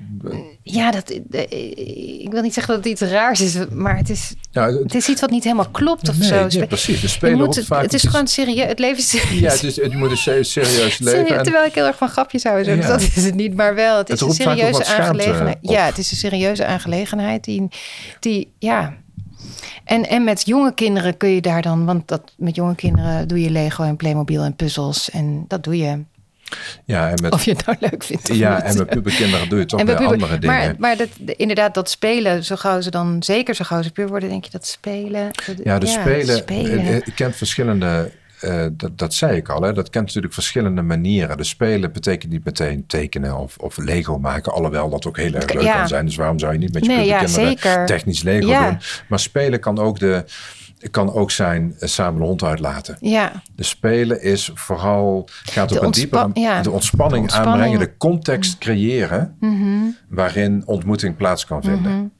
[0.62, 4.66] ja, dat, ik wil niet zeggen dat het iets raars is, maar het is, Ja,
[4.66, 6.46] het- het is iets wat niet helemaal klopt of nee, zo.
[6.58, 7.00] nee, precies.
[7.00, 7.82] We spelen moet het, vaak.
[7.82, 8.66] het is gewoon serieus.
[8.66, 9.40] Het leven is serieus.
[9.40, 11.36] Ja, het is, je moet een se- serieus leven.
[11.36, 12.64] En- terwijl ik heel erg van grapjes hou.
[12.64, 12.76] Zo.
[12.76, 13.96] Dus dat is het niet, maar wel.
[13.98, 15.58] Het is Het een serieuze aangelegenheid.
[15.62, 15.70] op.
[15.70, 17.44] Ja, het is een serieuze aangelegenheid.
[17.44, 17.68] Die,
[18.20, 18.94] die ja.
[19.84, 23.40] En, en met jonge kinderen kun je daar dan, want dat, met jonge kinderen doe
[23.40, 25.10] je Lego en Playmobil en puzzels.
[25.10, 26.02] En dat doe je.
[26.84, 28.30] Ja, en met, Of je het nou leuk vindt.
[28.30, 28.64] Of ja, niet.
[28.64, 30.56] en met puberkinderen doe je toch weer andere dingen.
[30.56, 33.90] Maar, maar dat, de- inderdaad, dat spelen, zo gauw ze dan, zeker zo gauw ze
[33.92, 35.30] puur worden, denk je dat spelen.
[35.46, 36.36] dat- Ja, de spelen.
[36.36, 36.78] spelen.
[36.78, 38.10] eh, eh, kent verschillende.
[38.40, 41.36] eh, dat, dat zei ik al, hè, dat kent natuurlijk verschillende manieren.
[41.36, 44.52] De spelen betekent niet meteen tekenen of, of Lego maken.
[44.52, 45.76] Alhoewel dat ook heel erg leuk Ja.
[45.76, 46.04] kan zijn.
[46.06, 47.86] Dus waarom zou je niet met je Nee, ja, puberkinderen zeker.
[47.86, 48.68] technisch Lego Ja.
[48.70, 48.78] doen?
[49.08, 50.24] Maar spelen kan ook, de,
[50.90, 52.96] kan ook zijn eh, samen de hond uitlaten.
[53.00, 56.62] Ja, De spelen is vooral, gaat De op een ja.
[56.62, 59.36] de ontspanning, De aanbrengen, de context creëren
[60.08, 62.12] waarin ontmoeting plaats kan vinden.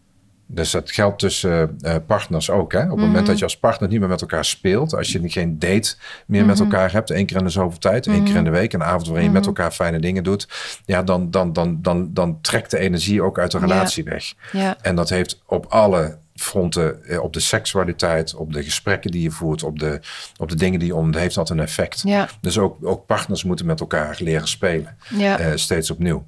[0.46, 2.72] Dus dat geldt tussen eh, partners ook.
[2.72, 2.83] Hè?
[2.83, 5.59] Op het moment dat je als partner niet meer met elkaar speelt, als je geen
[5.59, 5.94] date
[6.27, 8.72] meer met elkaar hebt, één keer in de zoveel tijd, één keer in de week,
[8.72, 10.48] een avond waarin je met elkaar fijne dingen doet,
[10.85, 13.64] ja, dan, dan, dan, dan, dan trekt de energie ook uit de Ja.
[13.66, 14.35] relatie weg.
[14.53, 19.22] ja, En dat heeft op alle fronten, eh, op de seksualiteit, op de gesprekken die
[19.22, 20.00] je voert, op de,
[20.37, 22.02] op de dingen die je om, heeft dat een effect.
[22.05, 26.26] ja, Dus ook, ook partners moeten met elkaar leren spelen, ja, eh, steeds opnieuw.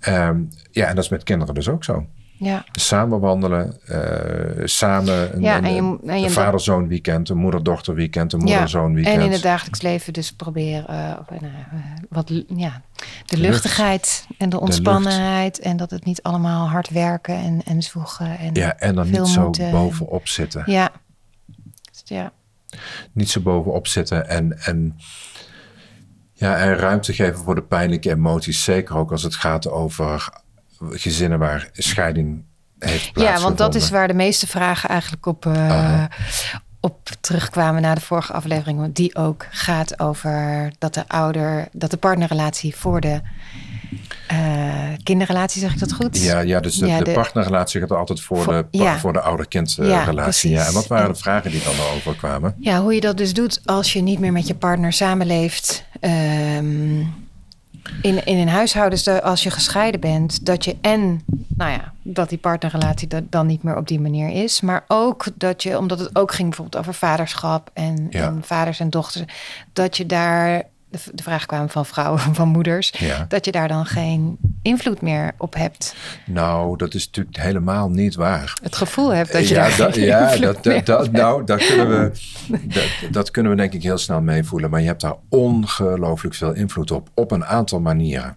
[0.00, 2.06] Ehm, ja, en dat is met kinderen dus ook zo.
[2.38, 2.64] Ja.
[2.72, 7.28] Samen wandelen, eh, samen een, Ja, een, en je- een- en je- een vader-zoon weekend,
[7.28, 9.16] een moeder-dochter weekend, een moeder-zoon weekend.
[9.16, 11.18] En in het dagelijks leven dus proberen eh, eh,
[12.08, 12.82] wat, ja,
[13.26, 15.58] de luchtigheid en de ontspannenheid.
[15.58, 18.38] En dat het niet allemaal hard werken en, en zwoegen.
[18.38, 19.70] En, ja, en dan niet zo moeten.
[19.70, 20.62] bovenop zitten.
[20.66, 20.90] ja.
[22.04, 22.32] Ja.
[23.12, 24.96] Niet zo bovenop zitten en, en,
[26.32, 28.64] ja, en ruimte geven voor de pijnlijke emoties.
[28.64, 30.28] Zeker ook als het gaat over
[30.90, 32.44] gezinnen waar scheiding
[32.78, 33.42] heeft ja, plaatsgevonden.
[33.42, 36.04] want dat is waar de meeste vragen eigenlijk op, eh,
[36.80, 38.78] op terugkwamen na de vorige aflevering.
[38.78, 43.20] Want die ook gaat over dat de ouder, dat de partnerrelatie voor de
[44.28, 44.38] eh,
[45.02, 46.22] kinderrelatie, zeg ik dat goed?
[46.22, 48.98] Ja, ja dus de, Ja, de de- partnerrelatie gaat altijd voor, Voor- de, ja.
[48.98, 49.92] voor de ouder-kind eh, Ja.
[50.42, 52.54] Ja, en wat waren En- de vragen die dan erover kwamen?
[52.58, 55.84] Ja, hoe je dat dus doet als je niet meer met je partner samenleeft.
[56.00, 57.00] ehm,
[58.02, 61.92] in, in een huishouden, dus de- als je gescheiden bent, dat je en, nou ja,
[62.02, 64.60] dat die partnerrelatie dat dan niet meer op die manier is.
[64.60, 68.26] Maar ook dat je, omdat het ook ging bijvoorbeeld over vaderschap en, Ja.
[68.26, 69.24] en vaders en dochters,
[69.72, 73.24] dat je daar, de, de vraag kwam van vrouwen, van moeders, Ja.
[73.28, 75.94] dat je daar dan geen invloed meer op hebt.
[76.26, 78.58] Nou, dat is natuurlijk helemaal niet waar.
[78.62, 82.12] Het gevoel hebt dat je ja, daar geen ja invloed dat, nou, dat kunnen, we,
[82.62, 84.70] dat, dat kunnen we denk ik heel snel meevoelen.
[84.70, 88.36] Maar je hebt daar ongelooflijk veel invloed op, op een aantal manieren.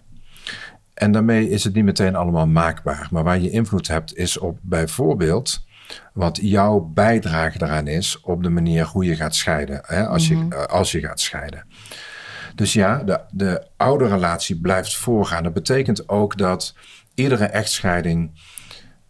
[0.94, 3.08] En daarmee is het niet meteen allemaal maakbaar.
[3.10, 5.64] Maar waar je invloed hebt, is op bijvoorbeeld
[6.12, 9.80] wat jouw bijdrage daaraan is op de manier hoe je gaat scheiden.
[9.86, 11.64] Hè, als, je, eh, als je gaat scheiden.
[12.54, 15.42] Dus ja, de, de oude relatie blijft voorgaan.
[15.42, 16.74] Dat betekent ook dat
[17.14, 18.30] iedere echtscheiding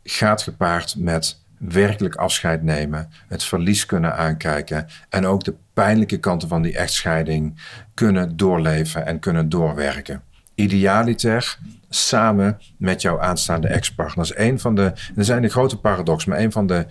[0.03, 6.49] gaat gepaard met werkelijk afscheid nemen, het verlies kunnen aankijken en ook de pijnlijke kanten
[6.49, 7.61] van die echtscheiding
[7.95, 10.23] kunnen doorleven en kunnen doorwerken.
[10.55, 14.37] Idealiter samen met jouw aanstaande ex-partners.
[14.37, 16.87] Een van de, er zijn een grote paradox, maar een van de,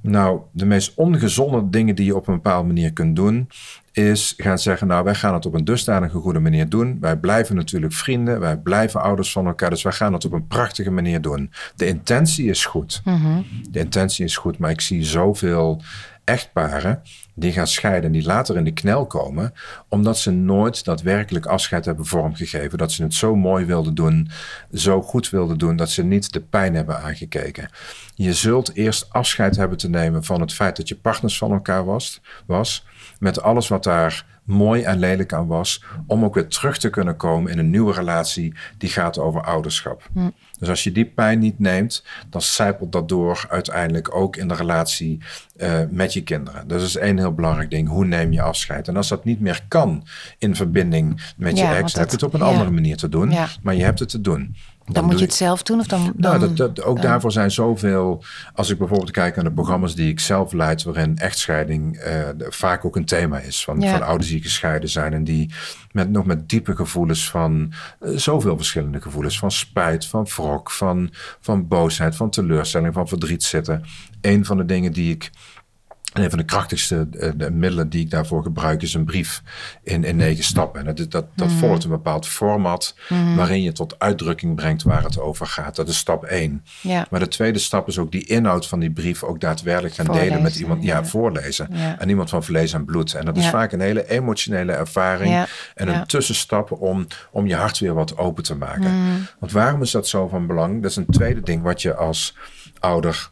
[0.00, 3.48] nou, de meest ongezonde dingen die je op een bepaalde manier kunt doen,
[3.92, 6.96] is gaan zeggen, nou, wij gaan het op een dusdanige goede manier doen.
[7.00, 10.46] Wij blijven natuurlijk vrienden, wij blijven ouders van elkaar, dus wij gaan het op een
[10.46, 11.50] prachtige manier doen.
[11.76, 13.02] De intentie is goed.
[13.70, 15.82] De intentie is goed, maar ik zie zoveel
[16.24, 17.02] echtparen
[17.38, 19.54] die gaan scheiden en die later in de knel komen,
[19.88, 22.78] omdat ze nooit daadwerkelijk afscheid hebben vormgegeven.
[22.78, 24.30] Dat ze het zo mooi wilden doen,
[24.72, 27.68] zo goed wilden doen, dat ze niet de pijn hebben aangekeken.
[28.14, 31.84] Je zult eerst afscheid hebben te nemen van het feit dat je partners van elkaar
[31.84, 32.86] was, was
[33.18, 37.16] met alles wat daar mooi en lelijk aan was, om ook weer terug te kunnen
[37.16, 40.02] komen in een nieuwe relatie die gaat over ouderschap.
[40.58, 44.54] Dus als je die pijn niet neemt, dan zijpelt dat door uiteindelijk ook in de
[44.54, 45.18] relatie
[45.56, 46.68] uh, met je kinderen.
[46.68, 47.88] Dus dat is één heel belangrijk ding.
[47.88, 48.88] Hoe neem je afscheid?
[48.88, 50.06] En als dat niet meer kan
[50.38, 53.34] in verbinding met je ex, heb je het op een andere manier te doen.
[53.62, 54.56] Maar je hebt het te doen.
[54.88, 55.78] Dan, moet je het zelf doen?
[55.78, 58.22] Of dan, nou, dat, dat, ook daarvoor zijn zoveel.
[58.54, 62.84] Als ik bijvoorbeeld kijk naar de programma's die ik zelf leid, waarin echtscheiding uh, vaak
[62.84, 63.64] ook een thema is.
[63.64, 65.50] Van, van ouders die gescheiden zijn en die
[65.92, 69.38] met, nog met diepe gevoelens van uh, zoveel verschillende gevoelens.
[69.38, 71.10] Van spijt, van wrok, van,
[71.40, 73.84] van boosheid, van teleurstelling, van verdriet zitten.
[74.20, 75.30] Een van de dingen die ik
[76.12, 79.42] en een van de krachtigste de middelen die ik daarvoor gebruik is een brief
[79.82, 80.86] in, in negen stappen.
[80.86, 81.56] En dat, dat, dat mhm.
[81.56, 83.34] volgt een bepaald format mhm.
[83.34, 85.76] waarin je tot uitdrukking brengt waar het over gaat.
[85.76, 86.64] Dat is stap één.
[86.80, 87.06] Ja.
[87.10, 90.42] Maar de tweede stap is ook die inhoud van die brief ook daadwerkelijk gaan delen
[90.42, 90.82] met iemand.
[90.82, 91.72] Ja, voorlezen.
[91.98, 93.14] En iemand van vlees en bloed.
[93.14, 97.78] En dat is vaak een hele emotionele ervaring en een tussenstap om, om je hart
[97.78, 99.02] weer wat open te maken.
[99.02, 99.20] Mhm.
[99.38, 100.82] Want waarom is dat zo van belang?
[100.82, 102.36] Dat is een tweede ding wat je als
[102.78, 103.30] ouder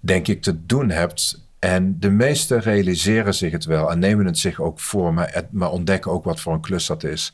[0.00, 4.38] denk ik te doen hebt en de meesten realiseren zich het wel en nemen het
[4.38, 7.32] zich ook voor, maar, maar ontdekken ook wat voor een klus dat is.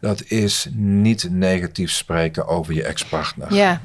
[0.00, 3.54] Dat is niet negatief spreken over je ex-partner.
[3.54, 3.80] Ja.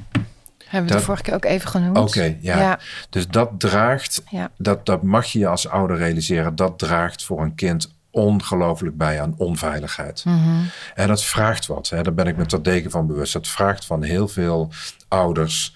[0.66, 1.98] Hebben we de vorige keer ook even genoemd.
[1.98, 2.78] Oké, ja.
[3.10, 4.50] Dus dat draagt, ja.
[4.58, 9.34] dat, dat mag je als ouder realiseren, dat draagt voor een kind ongelooflijk bij aan
[9.36, 10.24] onveiligheid.
[10.24, 12.02] Mm En dat vraagt wat, hè.
[12.02, 13.32] daar ben ik me tot degen van bewust.
[13.32, 14.70] Dat vraagt van heel veel
[15.08, 15.74] ouders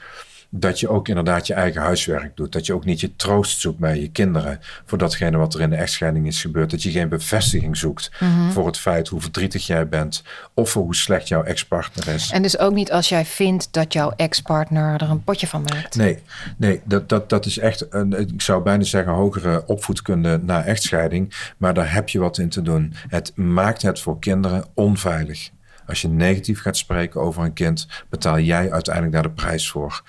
[0.50, 2.52] dat je ook inderdaad je eigen huiswerk doet.
[2.52, 5.70] Dat je ook niet je troost zoekt bij je kinderen voor datgene wat er in
[5.70, 6.70] de echtscheiding is gebeurd.
[6.70, 8.50] Dat je geen bevestiging zoekt mhm.
[8.50, 10.22] voor het feit hoe verdrietig jij bent
[10.54, 12.30] of voor hoe slecht jouw ex-partner is.
[12.30, 15.96] En dus ook niet als jij vindt dat jouw ex-partner er een potje van maakt.
[15.96, 16.18] Nee,
[16.56, 21.52] nee dat, dat, dat is echt, een, ik zou bijna zeggen, hogere opvoedkunde na echtscheiding.
[21.56, 22.94] Maar daar heb je wat in te doen.
[23.08, 25.50] Het maakt het voor kinderen onveilig.
[25.88, 30.02] Als je negatief gaat spreken over een kind, betaal jij uiteindelijk daar de prijs voor.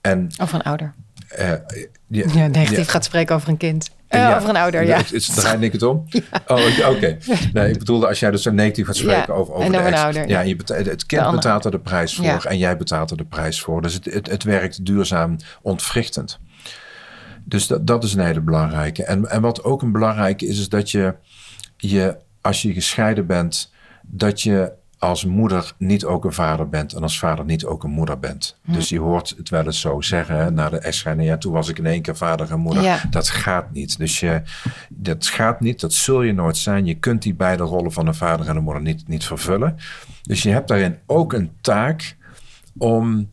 [0.00, 0.94] En, of een ouder.
[1.38, 1.52] Uh,
[2.06, 3.90] ja, negatief gaat spreken over een kind.
[4.10, 4.96] Uh, over een ouder, ja.
[4.96, 6.04] Het, draai ik het om?
[6.46, 7.18] Oh, oké.
[7.52, 10.28] Nee, ik bedoelde als jij dus negatief gaat spreken over, over en een ouder.
[10.28, 13.24] Ja, je betaalt, het kind betaalt er de prijs voor en jij betaalt er de
[13.24, 13.82] prijs voor.
[13.82, 16.38] Dus het, het, het werkt duurzaam ontwrichtend.
[17.44, 19.04] Dus dat, dat is een hele belangrijke.
[19.04, 21.14] En, en wat ook een belangrijke is, is dat je,
[21.76, 23.72] je als je gescheiden bent,
[24.02, 24.72] dat je
[25.02, 28.58] als moeder niet ook een vader bent en als vader niet ook een moeder bent.
[28.64, 28.72] Hm.
[28.72, 31.28] Dus je hoort het wel eens zo zeggen hè, na de echtscheiding.
[31.28, 33.06] Ja, toen was ik in één keer vader en moeder.
[33.10, 33.98] Dat gaat niet.
[33.98, 34.42] Dus je,
[34.88, 36.86] dat gaat niet, dat zul je nooit zijn.
[36.86, 39.76] Je kunt die beide rollen van een vader en een moeder niet, niet vervullen.
[40.22, 42.16] Dus je hebt daarin ook een taak
[42.78, 43.32] om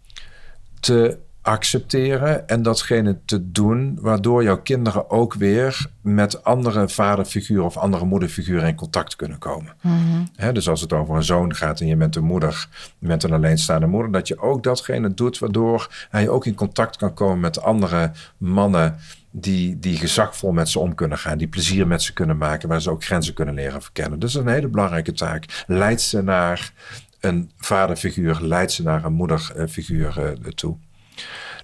[0.80, 7.78] te accepteren en datgene te doen waardoor jouw kinderen ook weer met andere vaderfiguren of
[7.78, 9.74] andere moederfiguren in contact kunnen komen.
[9.82, 10.54] Mhm.
[10.54, 12.68] dus als het over een zoon gaat en je bent een moeder,
[13.00, 16.98] je bent een alleenstaande moeder, dat je ook datgene doet waardoor hij ook in contact
[16.98, 18.96] kan komen met andere mannen
[19.32, 22.82] die, die gezagvol met ze om kunnen gaan, die plezier met ze kunnen maken, waar
[22.82, 24.20] ze ook grenzen kunnen leren verkennen.
[24.20, 25.64] Dus dat is een hele belangrijke taak.
[25.68, 26.74] Leidt ze naar
[27.20, 30.78] een vaderfiguur, leidt ze naar een moederfiguur uh, toe.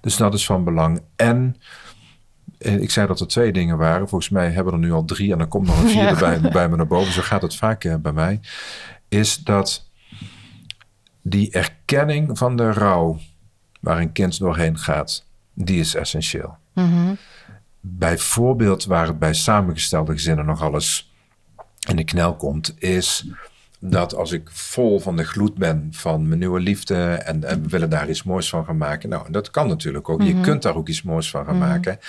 [0.02, 1.02] Dus dat is van belang.
[1.16, 1.56] En
[2.58, 4.10] eh, ik zei dat er twee dingen waren.
[4.10, 6.42] Volgens mij hebben we er nu al drie en dan komt nog een vierde bij,
[6.42, 7.14] bij me naar boven.
[7.14, 8.40] Zo gaat het vaak eh, bij mij.
[9.10, 9.90] Is dat
[11.22, 13.20] die erkenning van de rouw
[13.80, 16.58] waar een kind doorheen gaat, die is essentieel.
[16.74, 17.18] Mm
[17.88, 21.14] Bijvoorbeeld waar het bij samengestelde gezinnen nog alles
[21.88, 23.28] in de knel komt, is
[23.90, 27.70] dat als ik vol van de gloed ben van mijn nieuwe liefde en, en we
[27.70, 29.10] willen daar iets moois van gaan maken.
[29.10, 30.22] Nou, dat kan natuurlijk ook.
[30.22, 30.42] Je mhm.
[30.44, 31.68] kunt daar ook iets moois van gaan mhm.
[31.68, 32.00] maken.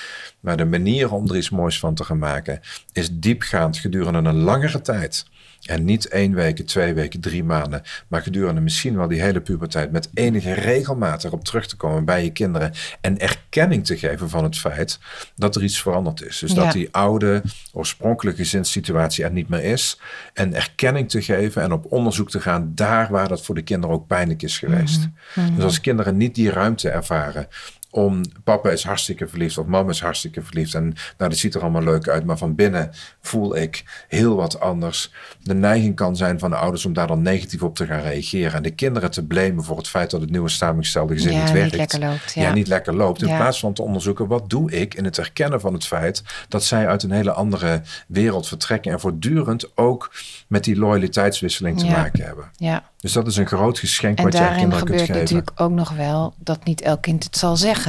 [0.41, 2.61] Maar de manier om er iets moois van te gaan maken
[2.93, 5.27] is diepgaand gedurende een langere tijd.
[5.62, 9.92] En niet één week, twee weken, drie maanden, maar gedurende misschien wel die hele puberteit
[9.92, 14.44] met enige regelmaat erop terug te komen bij je kinderen en erkenning te geven van
[14.44, 14.98] het feit
[15.34, 16.38] dat er iets veranderd is.
[16.38, 17.42] Dus dat die oude
[17.72, 20.00] oorspronkelijke gezinssituatie er niet meer is
[20.34, 23.96] en erkenning te geven en op onderzoek te gaan daar waar dat voor de kinderen
[23.96, 25.09] ook pijnlijk is geweest.
[25.34, 25.54] Mhm.
[25.54, 27.48] Dus als kinderen niet die ruimte ervaren
[27.97, 30.74] om papa is hartstikke verliefd of mama is hartstikke verliefd.
[30.74, 30.82] En
[31.18, 32.90] nou, dat ziet er allemaal leuk uit, maar van binnen
[33.20, 35.12] voel ik heel wat anders.
[35.42, 38.53] De neiging kan zijn van de ouders om daar dan negatief op te gaan reageren.
[38.53, 41.70] En de kinderen te blamen voor het feit dat het nieuwe samengestelde gezin niet werkt.
[41.70, 42.42] Niet lekker loopt, ja.
[42.42, 42.53] ja.
[42.53, 43.22] niet lekker loopt.
[43.22, 46.64] In plaats van te onderzoeken, wat doe ik in het erkennen van het feit dat
[46.64, 48.92] zij uit een hele andere wereld vertrekken.
[48.92, 50.12] En voortdurend ook
[50.49, 52.51] met die loyaliteitswisseling te maken hebben.
[52.57, 52.84] Ja.
[52.97, 55.07] Dus dat is een groot geschenk wat jij kinderen kunt geven.
[55.07, 57.86] En daarin gebeurt natuurlijk ook nog wel dat niet elk kind het zal zeggen.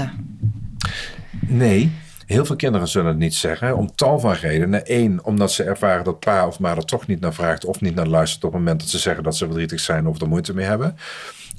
[1.48, 1.92] Nee,
[2.28, 4.82] Heel veel kinderen zullen het niet zeggen, om tal van redenen.
[4.84, 7.96] Eén, omdat ze ervaren dat pa of ma er toch niet naar vraagt of niet
[7.96, 10.54] naar luistert op het moment dat ze zeggen dat ze verdrietig zijn of er moeite
[10.54, 10.96] mee hebben.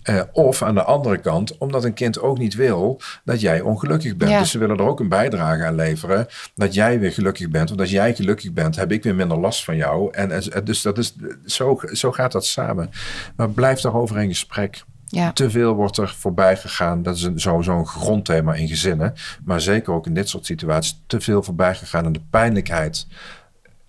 [0.03, 4.17] Eh, of aan de andere kant, omdat een kind ook niet wil dat jij ongelukkig
[4.17, 4.31] bent.
[4.31, 4.39] Ja.
[4.39, 6.27] Dus ze willen er ook een bijdrage aan leveren.
[6.55, 7.69] Dat jij weer gelukkig bent.
[7.69, 10.13] Want als jij gelukkig bent, heb ik weer minder last van jou.
[10.13, 11.17] En, en dus dat is,
[11.47, 12.91] zo, zo gaat dat samen.
[13.37, 14.85] Maar blijf daarover in gesprek.
[15.11, 15.33] Ja.
[15.33, 17.03] Te veel wordt er voorbij gegaan.
[17.03, 19.15] Dat is een, sowieso een grondthema in gezinnen.
[19.45, 21.01] Maar zeker ook in dit soort situaties.
[21.07, 23.07] Te veel voorbij gegaan aan de pijnlijkheid.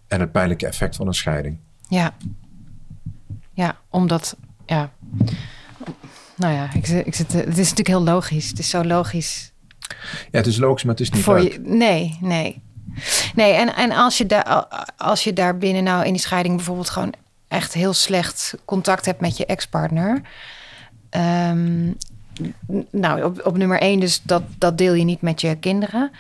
[0.08, 1.58] En het pijnlijke effect van een scheiding.
[1.88, 2.14] Ja.
[3.54, 4.92] Ja, omdat, ja.
[6.36, 8.50] Nou ja, ik, ik zit, het is natuurlijk heel logisch.
[8.50, 9.52] Het is zo logisch
[10.32, 11.52] Ja, het is logisch, maar het is niet voor leuk.
[11.52, 11.60] je.
[11.60, 12.62] Nee, nee.
[13.36, 14.66] Nee, en, en als, je daar,
[14.98, 17.14] als je daar binnen nou in die scheiding bijvoorbeeld gewoon
[17.48, 20.22] echt heel slecht contact hebt met je ex-partner.
[21.10, 21.88] Ehm,
[22.72, 26.12] n- nou, op, op nummer één, dus dat, dat deel je niet met je kinderen.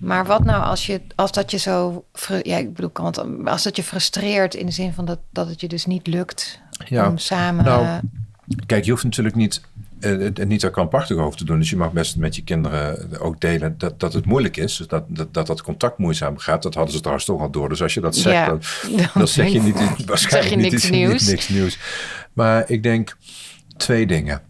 [0.00, 2.04] Maar wat nou als, je, als dat je zo.
[2.42, 3.14] Ja, ik bedoel,
[3.44, 6.60] als dat je frustreert in de zin van dat, dat het je dus niet lukt
[6.88, 7.64] Ja, om samen.
[7.64, 8.00] nou,
[8.66, 9.60] Kijk, je hoeft natuurlijk niet,
[10.00, 11.58] eh, het niet er krampachtig over te doen.
[11.58, 14.76] Dus je mag best met je kinderen ook delen dat, dat het moeilijk is.
[14.76, 16.62] Dus dat, dat, dat dat contact moeizaam gaat.
[16.62, 17.68] Dat hadden ze trouwens toch al door.
[17.68, 18.60] Dus als je dat zegt, Ja, dan,
[18.96, 21.20] dan dan zeg je niet zeg waarschijnlijk je niks nieuws.
[21.20, 21.78] niet niks nieuws.
[22.32, 23.16] Maar ik denk
[23.76, 24.42] twee dingen.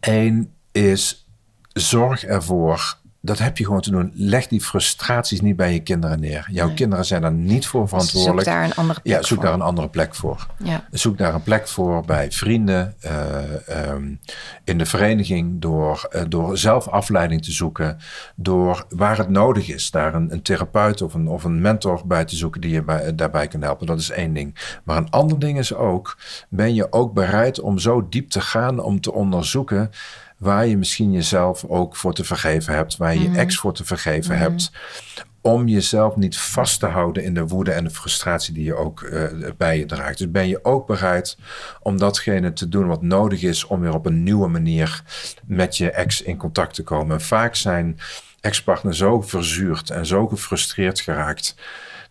[0.00, 1.28] Eén is
[1.72, 2.98] zorg ervoor.
[3.22, 4.12] Dat heb je gewoon te doen.
[4.14, 6.46] Leg die frustraties niet bij je kinderen neer.
[6.50, 6.74] Jouw Nee.
[6.74, 8.46] kinderen zijn daar niet voor Zoek verantwoordelijk.
[8.46, 9.46] daar een andere plek ja, zoek voor.
[9.46, 10.46] daar een andere plek voor.
[10.64, 10.84] Ja.
[10.90, 14.04] Zoek daar een plek voor bij vrienden, eh, ehm,
[14.64, 17.98] in de vereniging, door, eh, door zelf afleiding te zoeken,
[18.34, 22.24] door waar het nodig is, daar een, een therapeut of een, of een mentor bij
[22.24, 23.86] te zoeken die je bij, daarbij kan helpen.
[23.86, 24.78] Dat is één ding.
[24.84, 26.16] Maar een ander ding is ook,
[26.48, 29.90] ben je ook bereid om zo diep te gaan om te onderzoeken
[30.40, 33.84] waar je misschien jezelf ook voor te vergeven hebt, waar je je ex voor te
[33.84, 34.70] vergeven hebt
[35.40, 39.02] om jezelf niet vast te houden in de woede en de frustratie die je ook
[39.02, 39.24] eh,
[39.56, 40.18] bij je draagt.
[40.18, 41.36] Dus ben je ook bereid
[41.82, 45.02] om datgene te doen wat nodig is om weer op een nieuwe manier
[45.44, 47.16] met je ex in contact te komen.
[47.16, 47.98] En vaak zijn
[48.40, 51.54] ex-partners zo verzuurd en zo gefrustreerd geraakt.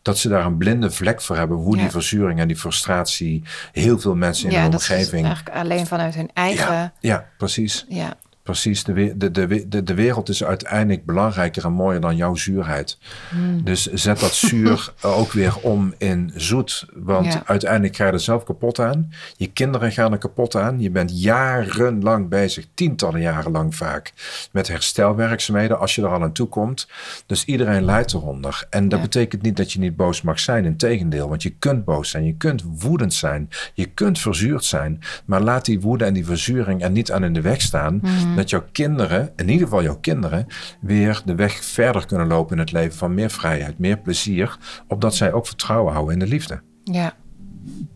[0.01, 1.81] Dat ze daar een blinde vlek voor hebben, hoe Ja.
[1.81, 5.25] die verzuring en die frustratie heel veel mensen in ja, de dat is omgeving.
[5.25, 6.73] eigenlijk alleen vanuit hun eigen.
[6.73, 7.85] ja, ja, precies.
[7.89, 8.13] Ja,
[8.49, 9.31] Precies, de, de,
[9.67, 12.97] de, de, wereld is uiteindelijk belangrijker en mooier dan jouw zuurheid.
[13.29, 13.63] Hmm.
[13.63, 16.85] Dus zet dat zuur ook weer om in zoet.
[16.93, 17.41] Want Ja.
[17.45, 19.09] uiteindelijk ga je er zelf kapot aan.
[19.37, 20.79] Je kinderen gaan er kapot aan.
[20.81, 24.13] Je bent jarenlang bezig, tientallen jaren lang vaak,
[24.51, 26.87] met herstelwerkzaamheden als je er al aan toe komt.
[27.25, 28.67] Dus iedereen lijdt eronder.
[28.69, 29.05] En dat Ja.
[29.05, 30.65] betekent niet dat je niet boos mag zijn.
[30.65, 34.99] Integendeel, want je kunt boos zijn, je kunt woedend zijn, je kunt verzuurd zijn.
[35.25, 38.01] Maar laat die woede en die verzuring er niet aan in de weg staan.
[38.39, 40.47] Dat jouw kinderen, in ieder geval jouw kinderen,
[40.81, 44.57] weer de weg verder kunnen lopen in het leven van meer vrijheid, meer plezier.
[44.87, 46.61] Opdat zij ook vertrouwen houden in de liefde.
[46.83, 47.13] ja,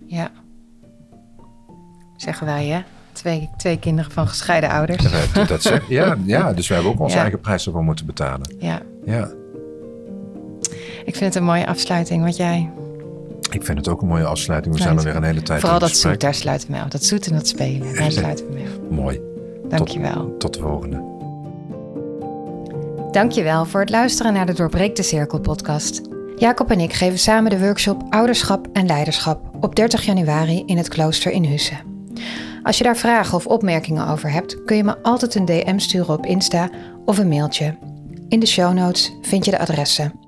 [0.08, 0.32] ja.
[2.18, 2.82] Zeggen wij, hè?
[3.12, 5.04] Twee, twee kinderen van gescheiden ouders.
[5.34, 7.22] Dat, dat zeg, ja, ja, dus we hebben ook onze Ja.
[7.22, 8.56] eigen prijs ervoor moeten betalen.
[8.60, 9.32] Ja, Ja,
[11.06, 12.24] ik vind het een mooie afsluiting.
[12.24, 12.72] Wat jij.
[13.52, 14.76] ik vind het ook een mooie afsluiting.
[14.76, 16.90] We zijn het- alweer een hele tijd Vooral dat zoet, daar sluiten we mee af.
[16.90, 18.90] Dat zoet en dat spelen, daar sluiten we mee af.
[18.90, 19.22] Mooi.
[19.78, 20.38] Dankjewel.
[20.38, 21.12] Tot de volgende.
[23.12, 26.02] Dankjewel voor het luisteren naar de Doorbreek de Cirkel podcast.
[26.36, 30.88] Jacob en ik geven samen de workshop Ouderschap en Leiderschap op 30 januari in het
[30.88, 31.76] klooster in Husse.
[32.64, 36.14] Als je daar vragen of opmerkingen over hebt, kun je me altijd een DM sturen
[36.14, 36.70] op Insta
[37.06, 37.78] of een mailtje.
[38.28, 40.23] In de show notes vind je de adressen.